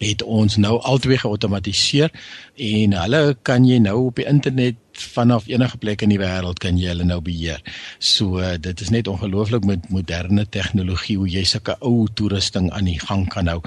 het 0.03 0.23
ons 0.23 0.57
nou 0.61 0.79
albei 0.83 1.19
geautomatiseer 1.23 2.13
en 2.57 2.97
hulle 2.99 3.23
kan 3.47 3.67
jy 3.69 3.79
nou 3.83 3.99
op 4.09 4.21
die 4.21 4.27
internet 4.29 4.79
vanaf 4.93 5.47
enige 5.49 5.79
plek 5.81 6.03
in 6.05 6.13
die 6.13 6.21
wêreld 6.21 6.61
kan 6.63 6.77
jy 6.79 6.91
hulle 6.93 7.07
nou 7.09 7.21
beheer. 7.25 7.63
So 7.99 8.41
uh, 8.43 8.55
dit 8.61 8.81
is 8.81 8.91
net 8.93 9.09
ongelooflik 9.09 9.65
met 9.65 9.89
moderne 9.91 10.45
tegnologie 10.45 11.17
hoe 11.21 11.31
jy 11.31 11.45
sulke 11.49 11.77
ou 11.81 12.07
toerusting 12.15 12.71
aan 12.73 12.91
die 12.91 12.99
gang 13.01 13.25
kan 13.33 13.49
hou. 13.49 13.61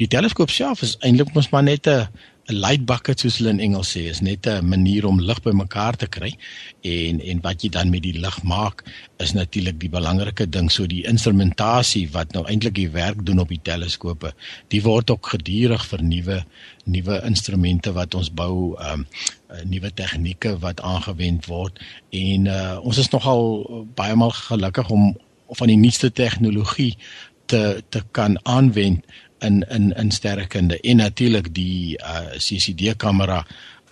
Die 0.00 0.10
teleskoop 0.10 0.50
self 0.50 0.82
is 0.82 0.96
eintlik 1.00 1.34
mos 1.36 1.52
maar 1.54 1.62
net 1.62 1.86
'n 1.86 2.08
'n 2.50 2.58
light 2.58 2.84
bucket 2.84 3.20
soos 3.20 3.36
hulle 3.38 3.52
in 3.54 3.60
Engels 3.62 3.92
sê 3.94 4.02
is 4.10 4.20
net 4.20 4.46
'n 4.46 4.66
manier 4.66 5.06
om 5.06 5.20
lig 5.20 5.40
bymekaar 5.42 5.96
te 5.96 6.06
kry 6.06 6.32
en 6.82 7.20
en 7.20 7.40
wat 7.40 7.62
jy 7.62 7.70
dan 7.70 7.90
met 7.90 8.02
die 8.02 8.18
lig 8.18 8.42
maak 8.42 8.82
is 9.18 9.32
natuurlik 9.32 9.78
die 9.78 9.88
belangrike 9.88 10.48
ding. 10.48 10.70
So 10.70 10.86
die 10.86 11.06
instrumentasie 11.06 12.08
wat 12.10 12.32
nou 12.32 12.44
eintlik 12.46 12.74
die 12.74 12.90
werk 12.90 13.24
doen 13.26 13.38
op 13.38 13.48
die 13.48 13.62
teleskope 13.62 14.34
die 14.68 14.82
word 14.82 15.10
ook 15.10 15.26
gedurig 15.34 15.86
vir 15.86 16.02
nuwe 16.02 17.22
instrumente 17.22 17.92
wat 17.92 18.14
ons 18.14 18.30
bou 18.30 18.74
um 18.92 19.06
nuwe 19.64 19.90
tegnieke 19.94 20.58
wat 20.58 20.80
aangewend 20.80 21.46
word. 21.46 21.78
En 22.10 22.46
uh, 22.46 22.78
ons 22.82 22.98
is 22.98 23.10
nogal 23.10 23.42
baie 23.94 24.16
maal 24.16 24.30
gelukkig 24.30 24.90
om 24.90 25.12
van 25.52 25.68
die 25.68 25.76
nuutste 25.76 26.10
tegnologie 26.10 26.96
te 27.46 27.82
te 27.88 28.02
kan 28.10 28.38
aanwend 28.42 29.04
in 29.42 29.62
in 29.70 29.92
in 29.92 30.10
sterrekunde 30.10 30.80
en 30.80 30.96
natuurlik 30.96 31.54
die 31.54 31.98
uh, 31.98 32.36
CCD 32.38 32.96
kamera 32.96 33.42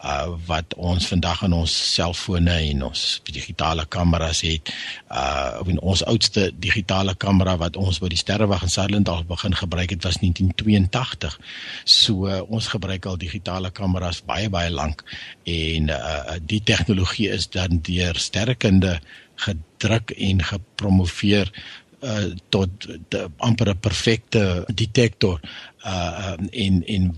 uh, 0.05 0.29
wat 0.47 0.75
ons 0.81 1.07
vandag 1.11 1.43
in 1.47 1.55
ons 1.57 1.73
selfone 1.95 2.55
en 2.71 2.85
ons 2.89 3.05
digitale 3.29 3.85
kameras 3.89 4.43
het. 4.47 4.73
Uh 5.13 5.61
in 5.71 5.79
ons 5.87 6.03
oudste 6.09 6.49
digitale 6.59 7.15
kamera 7.15 7.57
wat 7.61 7.77
ons 7.79 8.01
by 8.03 8.09
die 8.11 8.19
sterrewag 8.19 8.65
in 8.67 8.73
Sutherland 8.73 9.09
al 9.09 9.25
begin 9.29 9.55
gebruik 9.55 9.93
het 9.95 10.07
was 10.07 10.19
1982 10.23 11.37
so 11.85 12.27
uh, 12.27 12.41
ons 12.49 12.71
gebruik 12.73 13.07
al 13.07 13.21
digitale 13.21 13.71
kameras 13.71 14.23
baie 14.27 14.49
baie 14.51 14.71
lank. 14.71 15.05
En 15.45 15.93
uh, 15.95 16.39
die 16.41 16.63
tegnologie 16.65 17.31
is 17.31 17.49
dan 17.51 17.83
deur 17.87 18.19
sterrekunde 18.19 18.99
gedruk 19.41 20.11
en 20.17 20.43
gepromoveer 20.45 21.53
uh, 22.01 22.33
tot 22.49 22.87
die 23.09 23.25
amper 23.37 23.71
'n 23.71 23.81
perfekte 23.81 24.65
detektor 24.75 25.41
uh 25.85 26.37
en 26.51 26.83
en 26.87 27.15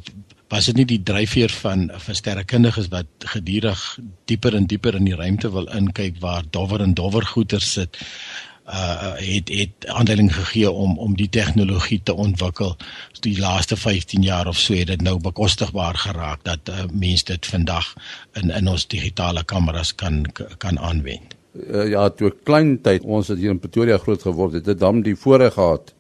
was 0.53 0.69
dit 0.69 0.77
nie 0.77 0.87
die 0.87 1.03
dryfveer 1.03 1.51
van 1.51 1.91
van 1.97 2.15
sterrekundiges 2.15 2.89
wat 2.93 3.07
gedurig 3.35 3.99
dieper 4.25 4.55
en 4.55 4.67
dieper 4.67 4.95
in 4.95 5.05
die 5.09 5.17
ruimte 5.17 5.51
wil 5.53 5.67
inkyk 5.67 6.21
waar 6.21 6.45
dowwer 6.51 6.81
en 6.81 6.95
dowwer 6.95 7.27
goeder 7.27 7.61
sit 7.61 7.97
uh 8.67 9.13
het 9.17 9.49
het 9.49 9.87
aandeling 9.87 10.35
gegee 10.35 10.71
om 10.71 10.99
om 10.99 11.17
die 11.17 11.29
tegnologie 11.29 12.01
te 12.03 12.15
ontwikkel. 12.15 12.77
Die 13.21 13.39
laaste 13.39 13.77
15 13.77 14.23
jaar 14.23 14.47
of 14.47 14.59
so 14.59 14.75
het 14.75 14.87
dit 14.87 15.03
nou 15.03 15.19
bekostigbaar 15.21 15.95
geraak 15.95 16.45
dat 16.45 16.69
uh, 16.69 16.85
mense 16.93 17.25
dit 17.25 17.47
vandag 17.47 17.95
in 18.33 18.51
in 18.51 18.69
ons 18.69 18.87
digitale 18.87 19.45
kameras 19.45 19.95
kan 19.95 20.27
kan 20.59 20.79
aanwend 20.79 21.42
uh, 21.55 21.89
ja, 21.91 22.09
toe 22.11 22.33
klein 22.45 22.79
tyd 22.85 23.05
ons 23.05 23.29
het 23.29 23.39
hier 23.39 23.51
in 23.51 23.61
Pretoria 23.63 23.99
groot 23.99 24.23
geword 24.23 24.53
het, 24.59 24.67
het 24.67 24.81
dan 24.81 25.03
die 25.03 25.17
voorreg 25.17 25.55
gehad 25.55 25.93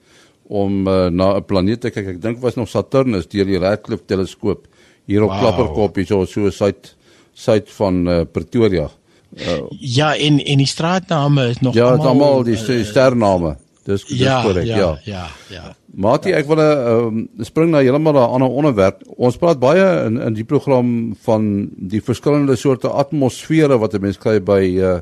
om 0.53 0.87
uh, 0.89 1.07
na 1.09 1.37
'n 1.37 1.45
planeet 1.45 1.81
te 1.81 1.91
kyk. 1.91 2.07
Ek 2.17 2.23
dink 2.23 2.41
was 2.41 2.57
nog 2.57 2.69
Saturnus 2.69 3.29
deur 3.29 3.47
die 3.47 3.59
Radcliffe 3.59 4.05
teleskoop 4.07 4.67
hier 5.07 5.23
op 5.23 5.31
wow. 5.31 5.39
Klapperkop 5.41 5.97
hier 5.97 6.07
so 6.07 6.25
so 6.27 6.51
suid 6.51 6.95
suid 7.35 7.71
van 7.71 8.07
uh, 8.09 8.21
Pretoria. 8.33 8.91
Uh, 9.33 9.63
ja, 9.81 10.17
en 10.17 10.39
en 10.45 10.59
die 10.59 10.67
straatname 10.67 11.49
is 11.49 11.61
nog 11.61 11.75
ja, 11.75 11.85
almal 11.85 12.05
Ja, 12.05 12.11
almal 12.11 12.43
die 12.45 12.59
uh, 12.59 12.85
stername. 12.85 13.57
Dis 13.85 14.05
dis 14.05 14.19
ja, 14.19 14.43
korrek, 14.43 14.67
ja. 14.67 14.77
Ja, 14.77 14.99
ja. 15.05 15.25
ja. 15.51 15.77
Mati, 15.93 16.31
ek 16.33 16.47
wil 16.47 16.61
'n 16.61 16.87
um, 16.93 17.29
spring 17.43 17.71
na 17.71 17.81
heeltemal 17.83 18.15
'n 18.15 18.31
ander 18.37 18.49
onderwerp. 18.49 19.03
Ons 19.17 19.37
praat 19.37 19.59
baie 19.59 20.07
in 20.07 20.21
in 20.21 20.35
die 20.35 20.45
program 20.45 21.17
van 21.25 21.69
die 21.77 22.01
verskillende 22.01 22.57
soorte 22.57 22.89
atmosfere 22.89 23.79
wat 23.79 23.95
'n 23.95 24.01
mens 24.01 24.19
kry 24.19 24.39
by 24.41 24.63
uh, 24.79 25.01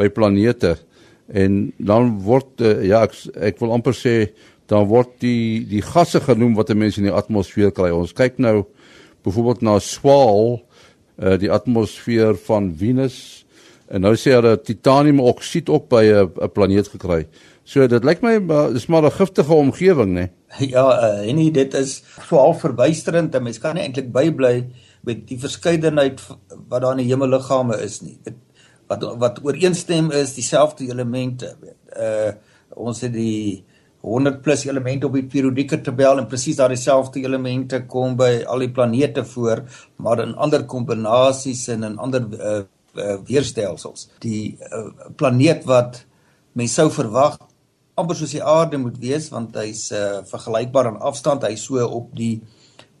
by 0.00 0.08
planete 0.08 0.76
en 1.30 1.60
dan 1.78 2.14
word 2.26 2.64
uh, 2.64 2.80
ja 2.86 3.04
ek, 3.06 3.14
ek 3.50 3.60
wil 3.62 3.74
amper 3.76 3.94
sê 3.94 4.14
dan 4.70 4.88
word 4.90 5.12
die 5.22 5.66
die 5.68 5.82
gasse 5.84 6.22
genoem 6.22 6.56
wat 6.58 6.70
'n 6.70 6.78
mens 6.78 6.98
in 6.98 7.08
die 7.08 7.14
atmosfeer 7.14 7.70
kry. 7.74 7.90
Ons 7.90 8.14
kyk 8.14 8.38
nou 8.38 8.64
byvoorbeeld 9.24 9.62
na 9.62 9.78
swaal 9.78 10.60
uh, 11.18 11.36
die 11.36 11.50
atmosfeer 11.50 12.38
van 12.46 12.72
Venus 12.74 13.44
en 13.90 14.06
nou 14.06 14.14
sê 14.14 14.36
hulle 14.36 14.56
titaniumoksied 14.56 15.68
ook 15.68 15.88
by 15.90 16.04
'n 16.06 16.50
planeet 16.54 16.88
gekry. 16.88 17.26
So 17.64 17.86
dit 17.86 18.04
lyk 18.04 18.22
my 18.22 18.38
dis 18.72 18.88
maar 18.88 19.04
'n 19.04 19.18
giftige 19.18 19.54
omgewing, 19.54 20.14
né? 20.14 20.30
Ja, 20.74 20.86
uh, 20.86 21.28
en 21.28 21.36
nie, 21.36 21.50
dit 21.50 21.74
is 21.74 22.02
half 22.30 22.60
verbuisterend. 22.60 23.42
Mens 23.42 23.58
kan 23.58 23.74
nie 23.74 23.82
eintlik 23.82 24.12
bybly 24.12 24.66
met 25.06 25.26
die 25.28 25.38
verskeidenheid 25.38 26.20
wat 26.68 26.82
daar 26.82 26.98
in 26.98 27.04
die 27.04 27.12
hemelliggame 27.12 27.78
is 27.82 28.00
nie. 28.02 28.18
Dit 28.24 28.34
wat 28.90 29.06
wat 29.22 29.42
ooreenstem 29.46 30.10
is 30.10 30.34
dieselfde 30.38 30.88
elemente 30.90 31.54
weet. 31.60 31.82
Uh 31.96 32.32
ons 32.80 33.00
het 33.02 33.10
die 33.12 33.64
100 34.06 34.36
plus 34.44 34.62
elemente 34.64 35.08
op 35.08 35.16
die 35.18 35.26
periodieke 35.26 35.80
tabel 35.82 36.20
en 36.20 36.28
presies 36.30 36.60
daardie 36.60 36.78
selfde 36.78 37.18
elemente 37.24 37.82
kom 37.90 38.14
by 38.16 38.44
al 38.46 38.62
die 38.62 38.70
planete 38.70 39.24
voor, 39.26 39.64
maar 39.98 40.22
in 40.22 40.36
ander 40.38 40.64
kombinasies 40.70 41.66
en 41.74 41.88
in 41.88 41.98
ander 41.98 42.28
uh, 42.38 42.60
uh 42.94 43.16
weerstelsels. 43.26 44.06
Die 44.22 44.54
uh, 44.70 44.86
planeet 45.18 45.66
wat 45.68 46.04
mens 46.54 46.78
sou 46.78 46.86
verwag 46.94 47.40
amper 47.98 48.16
soos 48.16 48.32
die 48.32 48.44
aarde 48.44 48.78
moet 48.80 48.96
wees 49.02 49.28
want 49.34 49.58
hy's 49.58 49.88
uh 49.92 50.22
vergelykbaar 50.30 50.92
in 50.94 51.02
afstand, 51.10 51.44
hy's 51.44 51.66
so 51.66 51.82
op 51.84 52.14
die 52.16 52.38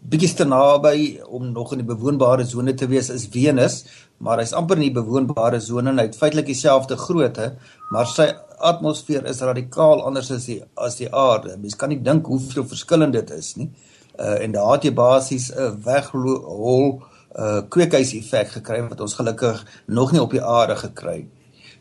bietjie 0.00 0.32
te 0.34 0.44
naby 0.48 1.20
om 1.28 1.50
nog 1.52 1.72
in 1.74 1.82
die 1.82 1.88
bewoonbare 1.88 2.46
sone 2.48 2.74
te 2.74 2.88
wees 2.88 3.10
is 3.12 3.26
Venus, 3.32 3.84
maar 4.18 4.40
hy's 4.40 4.54
amper 4.56 4.80
in 4.80 4.88
die 4.88 4.96
bewoonbare 4.96 5.60
sone 5.60 5.92
en 5.92 6.00
hy 6.00 6.06
het 6.08 6.16
feitelik 6.16 6.48
dieselfde 6.48 6.96
grootte, 6.96 7.52
maar 7.92 8.08
sy 8.08 8.30
atmosfeer 8.60 9.26
is 9.28 9.40
radikaal 9.44 10.02
anders 10.06 10.30
as 10.34 10.46
die 10.48 10.58
as 10.76 10.98
die 11.00 11.08
aarde. 11.08 11.56
Mens 11.60 11.76
kan 11.76 11.92
nie 11.92 12.00
dink 12.04 12.28
hoeveel 12.28 12.66
verskillend 12.68 13.16
dit 13.16 13.30
is 13.36 13.54
nie. 13.56 13.70
Uh 14.20 14.36
en 14.44 14.52
daar 14.52 14.74
het 14.74 14.88
jy 14.88 14.94
basies 14.94 15.50
'n 15.52 15.80
weghol 15.84 17.00
uh 17.38 17.62
kweekhuiseffek 17.68 18.48
gekry 18.58 18.82
wat 18.88 19.00
ons 19.00 19.14
gelukkig 19.14 19.64
nog 19.86 20.12
nie 20.12 20.20
op 20.20 20.30
die 20.30 20.44
aarde 20.44 20.76
gekry 20.76 21.16
het. 21.24 21.28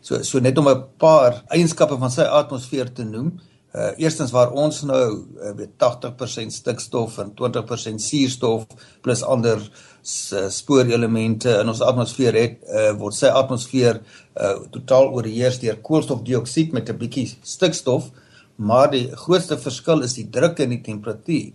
So 0.01 0.23
so 0.23 0.39
net 0.39 0.57
om 0.57 0.67
'n 0.67 0.83
paar 0.97 1.43
eienskappe 1.47 1.97
van 1.97 2.11
sy 2.11 2.21
atmosfeer 2.21 2.93
te 2.93 3.03
noem. 3.03 3.39
Uh 3.69 3.91
eerstens 4.01 4.31
waar 4.33 4.49
ons 4.57 4.79
nou 4.81 5.03
uh, 5.13 5.51
weet 5.53 5.75
80% 5.77 6.49
stikstof 6.49 7.19
en 7.21 7.27
20% 7.37 8.01
suurstof 8.01 8.63
plus 9.05 9.21
ander 9.21 9.59
uh, 9.61 10.47
spoorelemente 10.49 11.51
in 11.53 11.69
ons 11.69 11.83
atmosfeer 11.85 12.33
het, 12.33 12.55
uh, 12.65 12.87
word 12.97 13.13
sy 13.13 13.29
atmosfeer 13.29 13.99
uh 14.41 14.55
totaal 14.73 15.11
oorheers 15.13 15.59
deur 15.61 15.77
koolstofdioksied 15.85 16.73
met 16.73 16.89
'n 16.89 16.97
bietjie 16.97 17.27
stikstof, 17.43 18.09
maar 18.55 18.89
die 18.89 19.11
grootste 19.13 19.57
verskil 19.57 20.01
is 20.01 20.17
die 20.17 20.29
druk 20.29 20.59
en 20.59 20.73
die 20.73 20.81
temperatuur. 20.81 21.53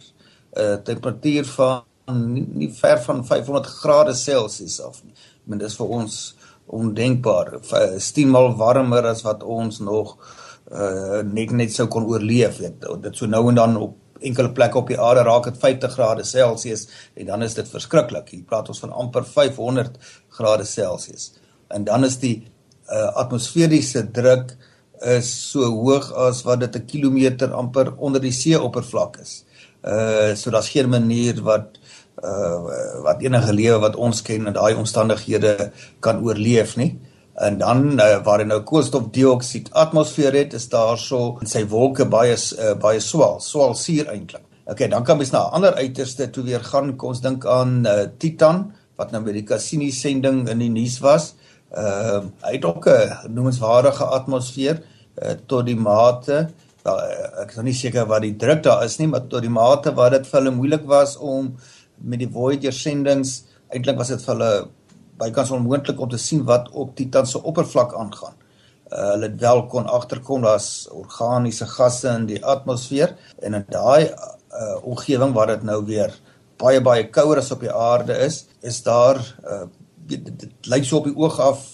Uh 0.54 0.76
temperatuur 0.76 1.44
van 1.56 1.82
nie, 2.14 2.46
nie 2.46 2.70
ver 2.70 3.02
van 3.02 3.24
500 3.26 3.66
grade 3.66 4.14
Celsius 4.14 4.80
af 4.80 5.02
nie. 5.02 5.12
Ek 5.12 5.50
meen 5.50 5.58
dis 5.58 5.76
vir 5.76 5.86
ons 5.86 6.36
ondenkbaar. 6.66 7.58
10 7.98 8.30
mal 8.30 8.54
warmer 8.56 9.06
as 9.06 9.22
wat 9.26 9.42
ons 9.42 9.80
nog 9.80 10.14
uh 10.14 10.43
net 10.70 11.50
net 11.52 11.72
sou 11.72 11.86
kon 11.92 12.06
oorleef 12.08 12.58
weet. 12.58 12.84
Dit 13.02 13.16
so 13.16 13.26
nou 13.26 13.48
en 13.48 13.54
dan 13.54 13.76
op 13.76 13.96
enkele 14.24 14.52
plekke 14.52 14.78
op 14.78 14.88
die 14.88 15.00
aarde 15.00 15.24
raak 15.26 15.48
dit 15.48 15.58
50 15.60 15.92
grade 15.96 16.24
Celsius 16.24 16.86
en 17.14 17.26
dan 17.26 17.42
is 17.42 17.54
dit 17.54 17.68
verskriklik. 17.68 18.30
Hier 18.32 18.44
praat 18.48 18.68
ons 18.72 18.80
van 18.80 18.92
amper 18.92 19.24
500 19.24 19.98
grade 20.38 20.64
Celsius. 20.64 21.32
En 21.68 21.84
dan 21.84 22.04
is 22.04 22.18
die 22.22 22.36
uh 22.92 23.10
atmosferiese 23.24 24.04
druk 24.12 24.56
is 25.08 25.28
so 25.50 25.64
hoog 25.72 26.10
as 26.26 26.42
wat 26.44 26.60
dit 26.60 26.76
'n 26.76 26.86
kilometer 26.86 27.52
amper 27.52 27.94
onder 27.96 28.20
die 28.20 28.32
seeoppervlak 28.32 29.16
is. 29.20 29.44
Uh 29.82 30.34
so 30.34 30.50
daar's 30.50 30.68
geen 30.68 30.88
manier 30.88 31.42
wat 31.42 31.78
uh 32.22 33.02
wat 33.02 33.22
enige 33.22 33.52
lewe 33.52 33.78
wat 33.78 33.96
ons 33.96 34.22
ken 34.22 34.46
in 34.46 34.52
daai 34.52 34.74
omstandighede 34.74 35.72
kan 36.00 36.22
oorleef 36.24 36.76
nie 36.76 36.98
en 37.34 37.58
dan 37.58 38.00
uh, 38.00 38.22
waar 38.24 38.38
hy 38.38 38.46
nou 38.46 38.60
koolstofdioksied 38.62 39.72
atmosfeer 39.72 40.36
het 40.38 40.54
is 40.54 40.68
daar 40.68 40.98
so 40.98 41.38
in 41.42 41.50
sy 41.50 41.64
wolke 41.66 42.06
baie 42.06 42.36
uh, 42.36 42.74
baie 42.78 43.00
swaal 43.00 43.40
swaal 43.42 43.74
suur 43.74 44.10
eintlik 44.12 44.44
okay 44.66 44.88
dan 44.88 45.04
kan 45.04 45.18
mens 45.18 45.30
na 45.30 45.44
'n 45.48 45.52
ander 45.52 45.74
uiterste 45.74 46.30
toe 46.30 46.44
weer 46.44 46.64
gaan. 46.64 46.96
Kom 46.96 47.08
ons 47.08 47.20
dink 47.20 47.46
aan 47.46 47.86
uh, 47.86 48.06
Titan 48.18 48.72
wat 48.96 49.12
nou 49.12 49.22
by 49.22 49.32
die 49.32 49.44
Cassini 49.44 49.90
sending 49.90 50.48
in 50.48 50.58
die 50.58 50.70
nuus 50.70 51.00
was. 51.00 51.34
Uh, 51.76 52.24
hy 52.42 52.52
het 52.52 52.64
ook 52.64 52.88
'n 52.88 53.34
noemenswaardige 53.34 54.04
atmosfeer 54.04 54.82
uh, 55.22 55.34
tot 55.46 55.66
die 55.66 55.76
mate 55.76 56.48
uh, 56.86 57.42
ek 57.42 57.50
is 57.50 57.56
nou 57.56 57.64
nie 57.64 57.74
seker 57.74 58.06
wat 58.06 58.22
die 58.22 58.36
druk 58.36 58.62
daar 58.62 58.84
is 58.84 58.98
nie 58.98 59.08
maar 59.08 59.26
tot 59.28 59.42
die 59.42 59.50
mate 59.50 59.94
wat 59.94 60.12
dit 60.12 60.26
vir 60.26 60.40
hulle 60.40 60.56
moeilik 60.56 60.86
was 60.86 61.16
om 61.16 61.56
met 61.98 62.18
die 62.18 62.30
Voyager 62.30 62.72
sendings 62.72 63.44
eintlik 63.74 63.98
was 63.98 64.08
dit 64.08 64.22
vir 64.22 64.34
hulle 64.34 64.68
bykans 65.20 65.52
onmoontlik 65.54 66.00
om 66.00 66.10
te 66.10 66.18
sien 66.18 66.44
wat 66.48 66.70
op 66.72 66.94
Titan 66.96 67.26
se 67.26 67.42
oppervlak 67.42 67.94
aangaan. 67.94 68.34
Uh, 68.92 69.10
hulle 69.14 69.28
het 69.30 69.40
wel 69.40 69.66
kon 69.72 69.86
agterkom 69.86 70.44
daar's 70.44 70.88
organiese 70.92 71.66
gasse 71.66 72.08
in 72.08 72.26
die 72.28 72.40
atmosfeer 72.44 73.14
en 73.42 73.54
in 73.54 73.64
daai 73.68 74.10
uh, 74.10 74.74
omgewing 74.84 75.32
waar 75.34 75.54
dit 75.54 75.62
nou 75.66 75.80
weer 75.88 76.12
baie 76.60 76.82
baie 76.84 77.06
kouer 77.10 77.40
as 77.40 77.50
op 77.54 77.64
die 77.64 77.72
aarde 77.72 78.18
is, 78.26 78.44
is 78.62 78.82
daar 78.84 79.18
uh, 79.48 79.64
dit, 80.06 80.44
lyk 80.68 80.84
so 80.84 81.00
op 81.00 81.08
die 81.08 81.16
oog 81.16 81.40
af 81.40 81.64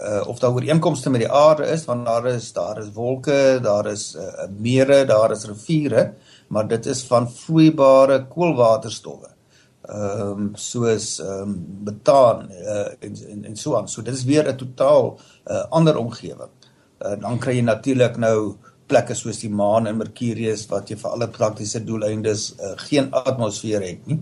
uh, 0.00 0.24
of 0.28 0.42
daar 0.42 0.52
ooreenkomste 0.58 1.10
met 1.10 1.22
die 1.24 1.30
aarde 1.30 1.70
is 1.70 1.86
want 1.88 2.06
daar 2.06 2.26
is 2.34 2.50
daar 2.52 2.82
is 2.82 2.90
wolke, 2.92 3.60
daar 3.62 3.86
is 3.92 4.10
uh, 4.18 4.48
mere, 4.58 5.04
daar 5.08 5.32
is 5.32 5.46
riviere, 5.48 6.12
maar 6.48 6.68
dit 6.68 6.86
is 6.86 7.04
van 7.06 7.30
vloeibare 7.30 8.24
koolwaterstowwe 8.34 9.33
ehm 9.88 10.30
um, 10.30 10.52
soos 10.56 11.18
ehm 11.20 11.42
um, 11.42 11.56
betaan 11.84 12.50
uh, 12.50 12.92
en, 13.00 13.16
en 13.30 13.44
en 13.44 13.56
so 13.56 13.76
aan. 13.76 13.88
So 13.88 14.02
dit 14.02 14.14
is 14.14 14.24
weer 14.24 14.48
'n 14.48 14.56
totaal 14.56 15.18
uh, 15.46 15.64
ander 15.70 15.96
omgewing. 15.96 16.52
Uh, 17.00 17.20
dan 17.20 17.38
kry 17.38 17.56
jy 17.56 17.62
natuurlik 17.62 18.16
nou 18.16 18.56
plekke 18.86 19.14
soos 19.14 19.40
die 19.40 19.50
maan 19.50 19.86
en 19.86 19.96
Mercurius 19.96 20.66
wat 20.70 20.88
jy 20.88 20.96
vir 20.96 21.10
alle 21.10 21.28
praktiese 21.28 21.84
doeleindes 21.84 22.54
uh, 22.60 22.72
geen 22.76 23.10
atmosfeer 23.12 23.82
het 23.82 24.06
nie. 24.06 24.20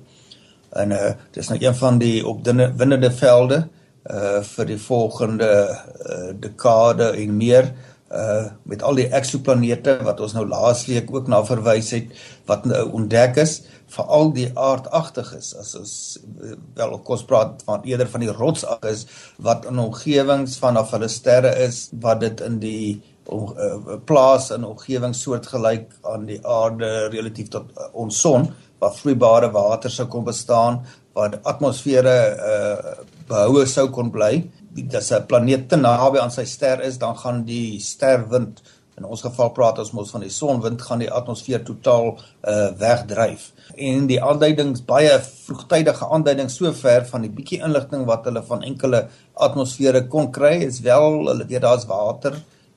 En 0.72 0.90
uh 0.90 1.12
dis 1.30 1.48
nou 1.48 1.58
een 1.60 1.74
van 1.74 1.98
die 1.98 2.26
opwindende 2.26 3.10
velde 3.12 3.68
uh 4.10 4.42
vir 4.42 4.66
die 4.66 4.78
volgende 4.78 5.50
uh, 5.68 6.30
dekade 6.40 7.12
en 7.22 7.36
meer 7.36 7.72
uh 8.10 8.46
met 8.62 8.82
al 8.82 8.94
die 8.94 9.08
eksoplanete 9.08 9.98
wat 10.02 10.20
ons 10.20 10.32
nou 10.32 10.46
laasweek 10.48 11.12
ook 11.14 11.28
na 11.28 11.44
verwys 11.44 11.90
het 11.90 12.10
wat 12.46 12.64
nou 12.64 12.88
ontdek 12.98 13.36
is 13.44 13.60
veral 13.92 14.32
die 14.36 14.48
aardagtiges 14.56 15.52
as 15.60 15.74
ons 15.78 15.94
eh, 16.42 16.56
wel 16.78 16.98
kos 17.06 17.24
praat 17.28 17.62
van 17.68 17.84
eerder 17.88 18.08
van 18.08 18.24
die 18.24 18.32
rotsagtiges 18.32 19.06
wat 19.48 19.66
in 19.70 19.80
omgewings 19.82 20.58
vanaf 20.62 20.94
hulle 20.96 21.10
sterre 21.12 21.52
is 21.66 21.84
wat 22.04 22.22
dit 22.24 22.40
in 22.46 22.58
die 22.62 23.00
uh, 23.30 23.98
plaas 24.08 24.50
in 24.54 24.64
omgewing 24.66 25.14
soortgelyk 25.14 25.92
aan 26.14 26.26
die 26.30 26.40
aarde 26.42 27.08
relatief 27.12 27.52
tot 27.52 27.70
uh, 27.76 27.88
ons 27.92 28.18
son 28.24 28.48
waar 28.82 28.96
vloeibare 28.96 29.52
water 29.54 29.92
sou 29.92 30.08
kon 30.10 30.26
bestaan 30.26 30.80
waar 31.14 31.36
atmosfere 31.44 32.16
uh, 32.34 32.92
behoue 33.28 33.66
sou 33.68 33.88
kon 33.92 34.10
bly. 34.10 34.42
Dis 34.72 35.12
'n 35.12 35.26
planeet 35.28 35.68
te 35.68 35.76
naby 35.76 36.18
aan 36.18 36.32
sy 36.32 36.44
ster 36.48 36.80
is 36.80 36.98
dan 36.98 37.16
gaan 37.16 37.44
die 37.44 37.78
sterwind 37.80 38.62
In 39.02 39.08
ons 39.10 39.22
geval 39.24 39.48
praat 39.50 39.80
ons 39.82 39.90
mos 39.96 40.12
van 40.14 40.22
die 40.22 40.30
sonwind 40.30 40.82
gaan 40.86 41.00
die 41.02 41.10
atmosfeer 41.10 41.64
totaal 41.66 42.12
uh 42.46 42.68
wegdryf. 42.78 43.48
En 43.74 44.04
die 44.06 44.20
aanduidings 44.22 44.84
baie 44.86 45.16
vroegtydige 45.24 46.06
aanduidings 46.06 46.54
sover 46.60 47.02
van 47.08 47.24
die 47.26 47.30
bietjie 47.34 47.58
inligting 47.66 48.04
wat 48.06 48.28
hulle 48.30 48.44
van 48.46 48.62
enkele 48.68 49.00
atmosfere 49.34 50.04
kon 50.12 50.28
kry 50.36 50.52
is 50.68 50.78
wel 50.84 51.18
hulle 51.32 51.46
weet 51.50 51.64
daar's 51.64 51.88
water, 51.90 52.36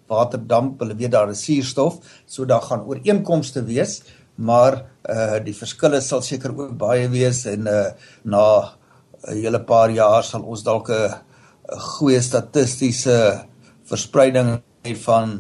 waterdamp, 0.09 0.79
hulle 0.81 0.97
weet 0.97 1.13
daar 1.13 1.29
is 1.29 1.43
suurstof, 1.45 1.99
so 2.25 2.45
daar 2.49 2.65
gaan 2.65 2.87
ooreenkomste 2.89 3.61
wees, 3.67 3.99
maar 4.35 4.81
uh 5.05 5.37
die 5.45 5.53
verskille 5.53 6.01
sal 6.01 6.25
seker 6.25 6.55
ook 6.57 6.73
baie 6.81 7.05
wees 7.13 7.43
en 7.51 7.69
uh 7.69 7.91
na 8.23 8.47
'n 9.27 9.37
hele 9.43 9.61
paar 9.61 9.93
jaar 9.93 10.23
sal 10.23 10.41
ons 10.41 10.63
dalk 10.63 10.89
'n 10.89 11.13
goeie 11.99 12.21
statistiese 12.21 13.45
verspreiding 13.85 14.57
hê 14.85 14.95
van 15.05 15.37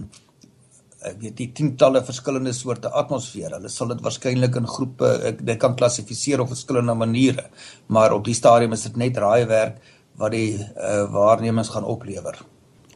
ek 1.05 1.17
weet 1.21 1.37
die 1.37 1.51
tientalle 1.55 2.01
verskillende 2.05 2.53
soorte 2.55 2.89
atmosfeer. 3.01 3.51
Hulle 3.57 3.69
sal 3.71 3.87
dit 3.93 4.01
waarskynlik 4.05 4.55
in 4.59 4.67
groepe 4.69 5.09
ek 5.31 5.37
dit 5.45 5.59
kan 5.61 5.75
klassifiseer 5.77 6.39
op 6.43 6.49
verskillende 6.53 6.95
maniere, 6.97 7.45
maar 7.87 8.13
op 8.15 8.23
die 8.25 8.37
stadium 8.37 8.73
is 8.77 8.85
dit 8.87 8.97
net 9.01 9.17
raaiwerk 9.21 9.75
wat 10.19 10.31
die 10.31 10.51
uh, 10.55 11.03
waarnemings 11.11 11.69
gaan 11.73 11.87
oplewer. 11.87 12.35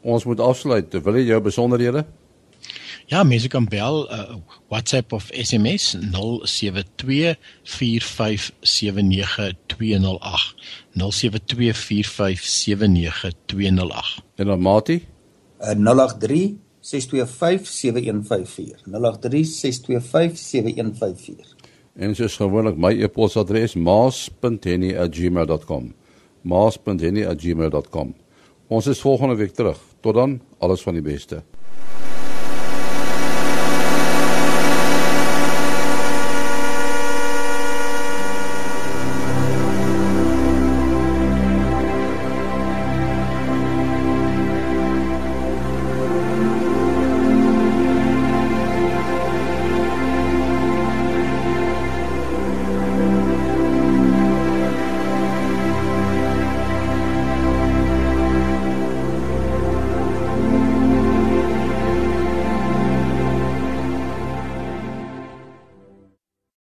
Ons 0.01 0.23
moet 0.25 0.39
afsluit. 0.39 0.93
Wil 1.03 1.15
jy 1.19 1.25
jou 1.33 1.41
besonderhede? 1.43 2.05
Ja, 3.09 3.23
mense 3.25 3.49
kan 3.49 3.65
bel 3.65 4.05
uh, 4.13 4.35
WhatsApp 4.69 5.13
of 5.17 5.29
SMS 5.33 5.97
0724579208. 5.97 6.01
0724579208. 10.93 11.03
En 14.35 14.45
dan 14.45 14.61
Mati? 14.61 15.07
Uh, 15.59 15.69
083 15.69 16.68
0836257154. 16.81 18.83
0836257154. 18.85 18.89
En 21.99 22.15
soos 22.15 22.37
gewoonlik 22.39 22.77
my 22.77 23.01
e-posadres 23.03 23.75
maas.henny@gmail.com. 23.75 25.93
maas.henny@gmail.com. 26.41 28.15
Ons 28.67 28.87
is 28.87 28.99
volgende 28.99 29.35
week 29.35 29.51
terug. 29.51 29.79
Tot 29.99 30.13
dan, 30.13 30.41
alles 30.57 30.81
van 30.81 30.93
die 30.93 31.01
beste. 31.01 31.43